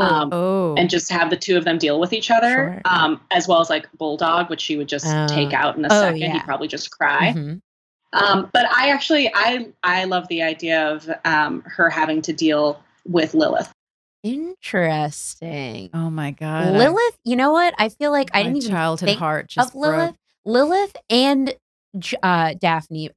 [0.00, 0.74] Um, oh.
[0.76, 2.82] and just have the two of them deal with each other, Sure.
[2.84, 5.26] um, as well as like Bulldog, which she would just Oh.
[5.28, 6.20] take out in a Oh, second.
[6.20, 6.32] yeah.
[6.34, 7.32] He'd probably just cry.
[7.36, 7.60] Mhm.
[8.12, 12.80] Um, but I actually, I I love the idea of um, her having to deal
[13.06, 13.72] with Lilith.
[14.22, 16.72] interesting oh my god.
[16.72, 19.68] lilith you know what i feel like i My didn't even childhood think heart just
[19.70, 20.14] of Lilith,
[20.46, 21.54] Lilith and
[22.22, 23.10] uh, Daphne.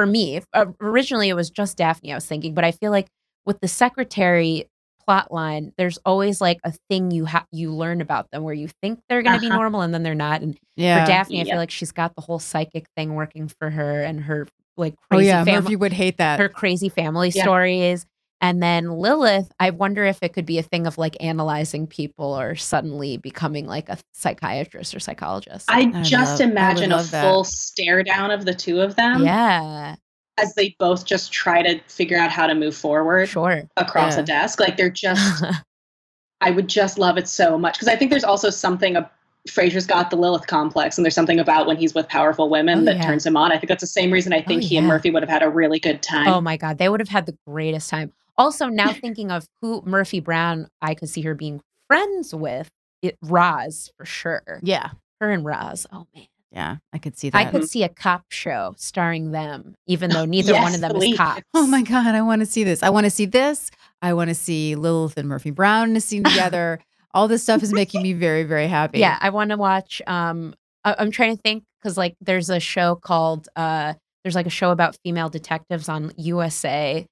[0.00, 2.10] For me, uh, originally it was just Daphne.
[2.10, 3.06] I was thinking, but I feel like
[3.44, 4.64] with the secretary
[5.04, 8.68] plot line, there's always like a thing you have you learn about them where you
[8.82, 9.58] think they're going to be Uh-huh.
[9.58, 10.40] normal and then they're not.
[10.40, 11.00] And Yeah.
[11.00, 14.20] for Daphne, I feel like she's got the whole psychic thing working for her and
[14.22, 14.46] her
[14.78, 16.38] like oh crazy yeah, family Murphy would hate that.
[16.38, 17.42] her crazy family Yeah.
[17.42, 18.06] stories.
[18.42, 22.38] And then Lilith, I wonder if it could be a thing of like analyzing people
[22.38, 25.66] or suddenly becoming like a psychiatrist or psychologist.
[25.68, 27.22] I I just love- imagine a love that.
[27.22, 29.96] full stare down of the two of them yeah,
[30.38, 33.62] as they both just try to figure out how to move forward sure.
[33.76, 34.20] across Yeah.
[34.22, 34.58] a desk.
[34.58, 35.44] Like they're just,
[36.40, 38.96] I would just love it so much because I think there's also something.
[38.96, 39.04] Of,
[39.48, 42.84] Frasier's got the Lilith complex, and there's something about when he's with powerful women Oh,
[42.84, 43.06] that yeah.
[43.06, 43.52] turns him on.
[43.52, 44.86] I think that's the same reason I oh, think he and.
[44.86, 46.28] Murphy would have had a really good oh time.
[46.28, 48.12] Oh my God, they would have had the greatest time.
[48.40, 52.68] Also, now thinking of who Murphy Brown, I could see her being friends with
[53.02, 54.60] it, Roz for sure.
[54.62, 54.90] yeah.
[55.20, 55.86] Her and Roz.
[55.92, 56.76] Oh man, Yeah.
[56.94, 57.38] I could see that.
[57.38, 60.96] I could see a cop show starring them, even though neither one of them is
[60.96, 61.16] please.
[61.16, 61.42] cops.
[61.52, 62.82] Oh my God, I want to see this.
[62.82, 63.70] I want to see this.
[64.02, 66.80] I want to see Lilith and Murphy Brown in a scene together.
[67.12, 69.00] All this stuff is making me very, very happy.
[69.00, 70.00] Yeah, I want to watch.
[70.06, 73.92] Um, I- I'm trying to think because like there's a show called uh,
[74.24, 77.04] there's like a show about female detectives on USA.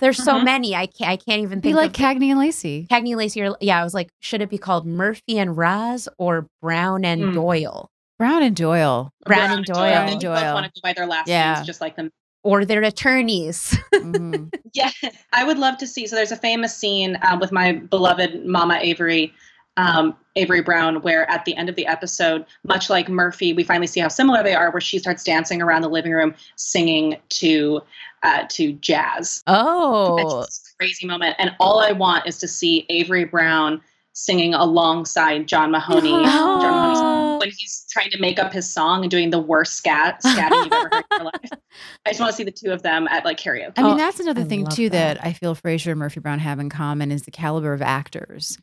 [0.00, 0.44] There's so Mhm.
[0.44, 0.74] many.
[0.76, 1.10] I can't.
[1.10, 2.86] I can't even Be think like of Cagney and Lacey.
[2.90, 3.42] Cagney Lacey.
[3.42, 7.22] Or, yeah, I was like, should it be called Murphy and Roz or Brown and
[7.22, 7.32] Hmm.
[7.34, 9.10] Doyle Brown and Doyle.
[9.26, 10.06] Brown and Doyle.
[10.06, 10.54] They both Doyle.
[10.54, 11.54] want to go by their last Yeah.
[11.54, 12.10] names, just like them.
[12.44, 13.76] or their attorneys?
[13.94, 14.50] Mhm.
[14.72, 14.90] Yeah,
[15.32, 16.06] I would love to see.
[16.06, 19.32] So there's a famous scene um, with my beloved Mama Avery,
[19.76, 23.86] um, Avery Brown, where at the end of the episode, much like Murphy, we finally
[23.88, 27.80] see how similar they are, where she starts dancing around the living room, singing to
[28.26, 29.42] uh, to jazz.
[29.46, 33.80] Oh, just this crazy moment, and all I want is to see Avery Brown
[34.12, 36.08] singing alongside John Mahoney.
[36.10, 37.38] John Mahoney's Oh.
[37.38, 40.72] when he's trying to make up his song and doing the worst scat scatting you've
[40.72, 41.50] ever heard in your life.
[42.06, 43.72] I just want to see the two of them at like karaoke.
[43.76, 45.18] I mean, Oh, that's another I thing too that.
[45.18, 45.26] that.
[45.26, 48.56] I feel Frasier and Murphy Brown have in common is the caliber of actors.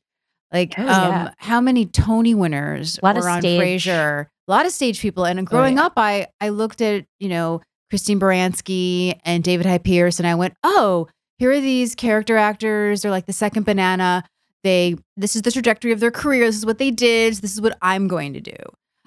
[0.52, 1.34] Like, Oh, um, yeah.
[1.38, 3.86] how many Tony winners Lot of were on stage.
[3.86, 4.28] Frasier?
[4.48, 5.24] A lot of stage people.
[5.26, 5.86] And growing yeah.
[5.86, 7.62] up, I I looked at you know
[7.94, 13.04] Christine Baranski and David Hyde Pierce, and I went, oh, here are these character actors.
[13.04, 14.24] They're like the second banana.
[14.64, 16.48] They this is the trajectory of their career.
[16.48, 17.36] This is what they did.
[17.36, 18.56] This is what I'm going to do.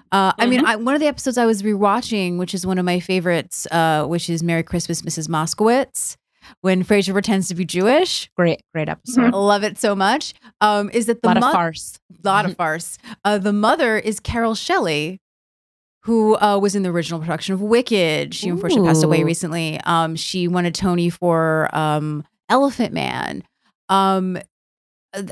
[0.09, 2.85] Uh, I mean, I, one of the episodes I was rewatching, which is one of
[2.85, 5.27] my favorites, uh, which is Merry Christmas, Mrs.
[5.27, 6.15] Moskowitz,
[6.61, 8.29] when Frasier pretends to be Jewish.
[8.37, 9.33] Great, great episode.
[9.33, 10.33] I love it so much.
[10.61, 11.99] Um, is that A the lot mo- of farce.
[12.23, 12.97] A lot of farce.
[13.25, 15.19] Uh, the mother is Carole Shelley,
[16.07, 18.33] who uh, was in the original production of Wicked.
[18.33, 19.77] She unfortunately passed away recently.
[19.83, 23.43] Um, she won a Tony for um, Elephant Man.
[23.89, 24.37] Um,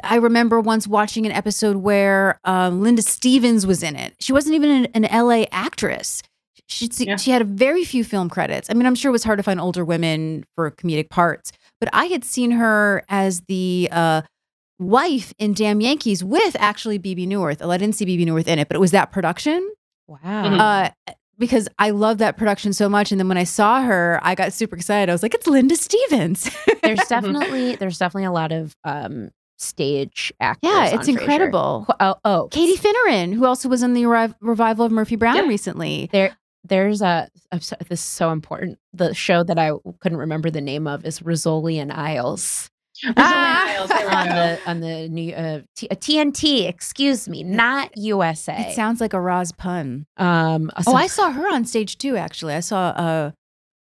[0.04, 4.16] I remember once watching an episode where um, Linda Stephens was in it.
[4.20, 6.22] She wasn't even an, an LA actress.
[6.68, 7.16] She, Yeah.
[7.16, 8.70] she had a very few film credits.
[8.70, 11.90] I mean, I'm sure it was hard to find older women for comedic parts, but
[11.94, 14.24] I had seen her as the uh,
[14.78, 17.66] wife in Damn Yankees with actually Bebe Neuwirth.
[17.66, 19.72] I didn't see Bebe Neuwirth in it, but it was that production.
[20.08, 20.56] Wow.
[20.56, 20.90] Uh,
[21.38, 23.12] because I love that production so much.
[23.12, 25.10] And then when I saw her, I got super excited.
[25.10, 26.50] I was like, it's Linda Stephens.
[26.84, 30.70] there's definitely there's definitely a lot of um stage actors.
[30.72, 31.20] yeah, it's Frasier.
[31.20, 31.86] incredible.
[31.88, 35.36] Qu- Oh, oh, Katie Finneran, who also was in the revi- revival of Murphy Brown
[35.36, 35.42] Yeah.
[35.44, 36.10] recently.
[36.12, 37.30] There, there's a.
[37.52, 38.80] I'm so- This is so important.
[38.94, 42.70] The show that I couldn't remember the name of is Rizzoli and Isles
[43.18, 43.82] Ah!
[44.22, 46.68] On the on the new uh, T- uh, TNT.
[46.68, 48.70] Excuse me, not USA.
[48.70, 50.06] It sounds like a Roz pun.
[50.18, 50.72] um.
[50.88, 52.54] Oh, I saw her on stage too, actually.
[52.54, 53.32] I saw uh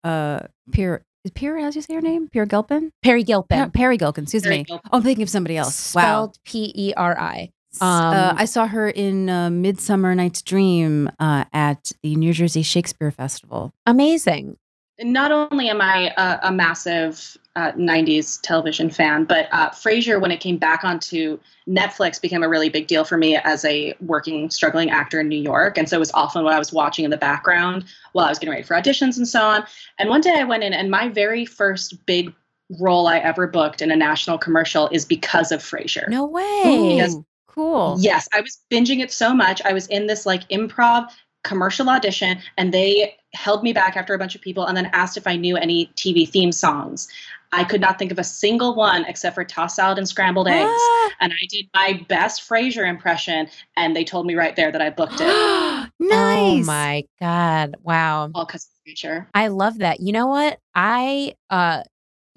[0.07, 0.39] uh
[0.71, 2.27] Pierre is Pierre, how's you say her name?
[2.29, 2.91] Pierre Gilpin?
[3.03, 3.57] Peri Gilpin.
[3.65, 4.63] Per- Peri Gilpin, excuse Peri me.
[4.65, 4.89] Gilpin.
[4.91, 5.95] Oh, I'm thinking of somebody else.
[5.95, 6.01] Wow.
[6.01, 7.49] Spelled P E R I.
[7.81, 12.61] uh, Um, I saw her in uh, Midsummer Night's Dream uh, at the New Jersey
[12.61, 13.73] Shakespeare Festival.
[13.87, 14.57] Amazing.
[15.01, 20.31] Not only am I a, a massive uh, 90s television fan, but uh, Frasier, when
[20.31, 24.49] it came back onto Netflix, became a really big deal for me as a working,
[24.49, 25.77] struggling actor in New York.
[25.77, 28.39] And so it was often what I was watching in the background while I was
[28.39, 29.65] getting ready for auditions and so on.
[29.99, 32.33] And one day I went in, and my very first big
[32.79, 36.07] role I ever booked in a national commercial is because of Frasier.
[36.09, 36.95] No way.
[36.97, 37.15] Yes.
[37.47, 37.95] Cool.
[37.99, 39.61] Yes, I was binging it so much.
[39.63, 41.09] I was in this like improv
[41.45, 45.17] commercial audition, and they held me back after a bunch of people and then asked
[45.17, 47.07] if I knew any TV theme songs.
[47.51, 50.69] I could not think of a single one except for tossed salad and scrambled eggs.
[50.69, 51.11] Ah.
[51.21, 54.89] And I did my best Frasier impression, and they told me right there that I
[54.89, 55.27] booked it.
[55.99, 56.63] nice.
[56.63, 57.75] Oh my god!
[57.81, 58.31] Wow.
[58.33, 59.27] All because of Frasier.
[59.33, 59.99] I love that.
[59.99, 60.59] You know what?
[60.73, 61.83] I uh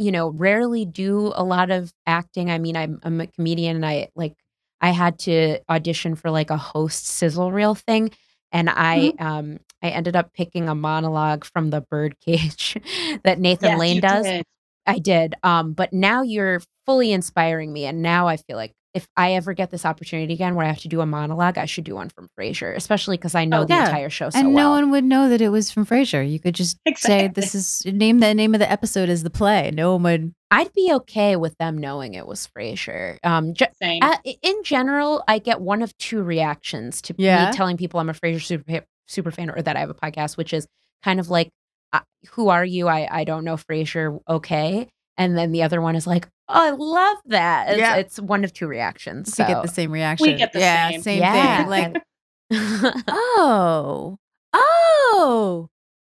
[0.01, 2.51] you know, rarely do a lot of acting.
[2.51, 4.35] I mean, I'm I'm a comedian and I like
[4.81, 8.13] I had to audition for like a host sizzle reel thing
[8.53, 12.77] and I um I ended up picking a monologue from the birdcage
[13.25, 14.27] that Nathan Yes, Lane does.
[14.27, 14.45] did.
[14.87, 15.35] I did.
[15.43, 17.85] Um, but now you're fully inspiring me.
[17.85, 20.81] And now I feel like if I ever get this opportunity again where I have
[20.81, 23.65] to do a monologue, I should do one from Frasier, especially because I know Oh,
[23.65, 26.29] the entire show so and no one would know that it was from Frasier.
[26.29, 29.71] You could just say this is name the name of the episode is the play.
[29.73, 30.35] No one would.
[30.51, 33.19] I'd be okay with them knowing it was Frasier.
[33.23, 34.03] Um, ge- Same.
[34.03, 37.51] uh, in general, I get one of two reactions to Yeah?
[37.51, 40.37] me telling people I'm a Frasier super super fan or that I have a podcast,
[40.37, 40.67] which is
[41.05, 41.49] kind of like,
[41.93, 42.01] uh,
[42.33, 42.89] "Who are you?
[42.89, 44.89] I I don't know Frasier." Okay,
[45.19, 47.97] and then the other one is like, "Oh, I love that." It's, Yeah.
[47.97, 49.35] it's one of two reactions.
[49.39, 50.29] We get the same reaction.
[50.29, 51.03] We get the yeah, same.
[51.03, 51.59] same Yeah.
[51.59, 51.69] thing.
[51.69, 52.03] Like,
[53.09, 54.19] oh,
[54.53, 55.69] oh.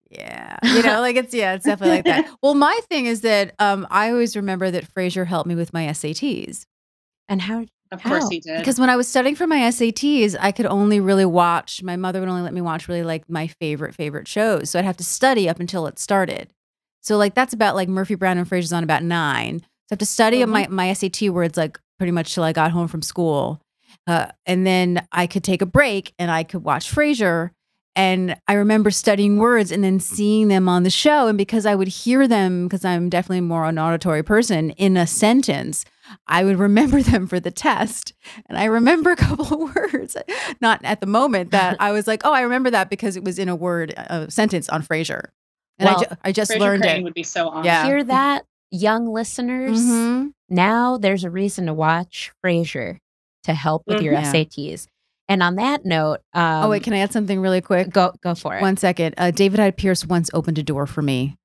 [0.10, 0.58] Yeah.
[0.64, 2.30] You know, like it's yeah, it's definitely like that.
[2.42, 5.86] Well, my thing is that um I always remember that Frasier helped me with my
[5.88, 6.66] SATs.
[7.28, 7.66] and how?
[7.92, 8.58] of course he did.
[8.58, 12.20] Because when I was studying for my SATs, I could only really watch, my mother
[12.20, 14.70] would only let me watch really like my favorite, favorite shows.
[14.70, 16.52] So I'd have to study up until it started.
[17.06, 19.60] So like that's about like Murphy Brown and Frasier's on about nine.
[19.60, 20.50] So I have to study Mhm.
[20.50, 23.62] my, my SAT words like pretty much till I got home from school.
[24.08, 27.52] Uh, and then I could take a break and I could watch Frasier.
[27.96, 31.28] And I remember studying words and then seeing them on the show.
[31.28, 35.08] And because I would hear them, because I'm definitely more an auditory person, in a
[35.08, 35.86] sentence,
[36.28, 38.12] I would remember them for the test.
[38.48, 40.18] And I remember a couple of words,
[40.60, 43.40] not at the moment that I was like, oh, I remember that because it was
[43.40, 45.28] in a word, a sentence on Frasier.
[45.80, 47.04] And Well, I, ju- I just Frasier learned Crane it.
[47.04, 47.66] would be so honored.
[47.66, 47.86] Yeah.
[47.86, 49.80] Hear that, young listeners?
[49.82, 50.32] Mhm.
[50.50, 52.98] Now there's a reason to watch Frasier
[53.44, 54.24] to help with your Mhm.
[54.24, 54.32] Yeah.
[54.32, 54.88] SATs.
[55.28, 57.90] And on that note, um, oh, wait, can I add something really quick?
[57.90, 58.62] go go for it.
[58.62, 59.16] One second.
[59.18, 61.36] Uh, David Hyde Pierce once opened a door for me.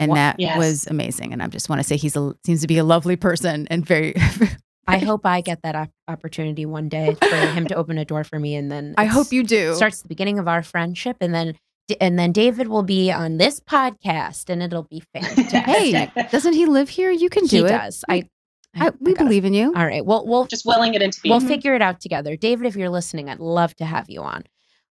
[0.00, 0.56] And Wha- that Yes.
[0.58, 1.32] was amazing.
[1.32, 3.84] And I just want to say he's a, seems to be a lovely person and
[3.86, 4.14] very.
[4.86, 8.22] I hope I get that op- opportunity one day for him to open a door
[8.22, 9.74] for me, and then I hope you do.
[9.74, 11.54] starts the beginning of our friendship, and then
[12.00, 15.62] and then David will be on this podcast, and it'll be fantastic.
[15.64, 17.10] Hey, doesn't he live here?
[17.10, 17.68] You can he do it.
[17.68, 18.04] does.
[18.08, 18.28] I
[18.76, 19.72] I, we gotta- believe in you.
[19.76, 20.04] All right.
[20.04, 21.30] Well, we'll Just willing it into being.
[21.32, 22.34] we'll figure it out together.
[22.36, 24.42] David, if you're listening, I'd love to have you on.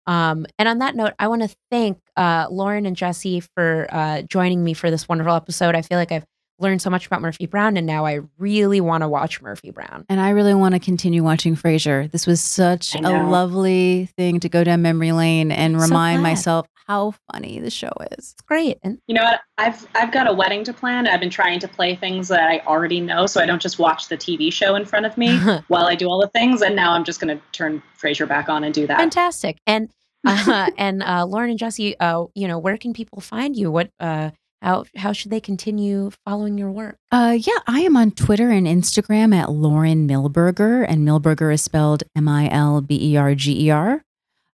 [0.07, 4.21] Um, and on that note, I want to thank uh, Lauren and Jesse for uh,
[4.23, 5.75] joining me for this wonderful episode.
[5.75, 6.25] I feel like I've
[6.59, 10.05] learned so much about Murphy Brown, and now I really want to watch Murphy Brown.
[10.07, 12.09] And I really want to continue watching Frasier.
[12.11, 16.21] This was such a lovely thing to go down memory lane and I'm so remind
[16.23, 18.33] myself how funny the show is.
[18.33, 18.77] It's great.
[18.83, 19.41] And You know what?
[19.57, 21.07] I've I've got a wedding to plan.
[21.07, 24.09] I've been trying to play things that I already know, so I don't just watch
[24.09, 26.61] the TV show in front of me while I do all the things.
[26.61, 28.97] And now I'm just going to turn Frasier back on and do that.
[28.97, 29.57] fantastic.
[29.65, 29.89] And
[30.27, 33.69] uh, and uh, Lauren and Jesse, uh, you know, where can people find you?
[33.69, 34.31] What uh,
[34.61, 36.97] how how should they continue following your work?
[37.11, 42.03] Uh, yeah, I am on Twitter and Instagram at Lauren Milberger, and Milberger is spelled
[42.15, 44.03] M I L B E R G E R.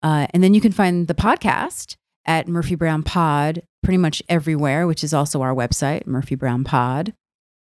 [0.03, 1.97] Uh, and then you can find the podcast
[2.27, 7.15] at Murphy Brown Pod pretty much everywhere, which is also our website, Murphy Brown Pod.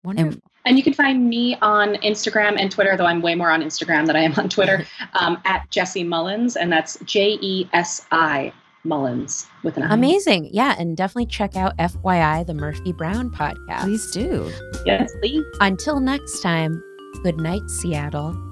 [0.05, 0.41] Wonderful.
[0.65, 4.07] And you can find me on Instagram and Twitter, though I'm way more on Instagram
[4.07, 4.85] than I am on Twitter,
[5.15, 8.53] um, at Jesse Mullins, and that's J E S I
[8.85, 9.95] Mullins with an I.
[9.95, 10.51] Amazing.
[10.53, 10.75] Yeah.
[10.79, 13.83] And definitely check out FYI, the Murphy Brown podcast.
[13.83, 14.51] Please do.
[14.85, 15.45] Yes, please.
[15.61, 16.83] Until next time,
[17.23, 18.48] good night, Seattle.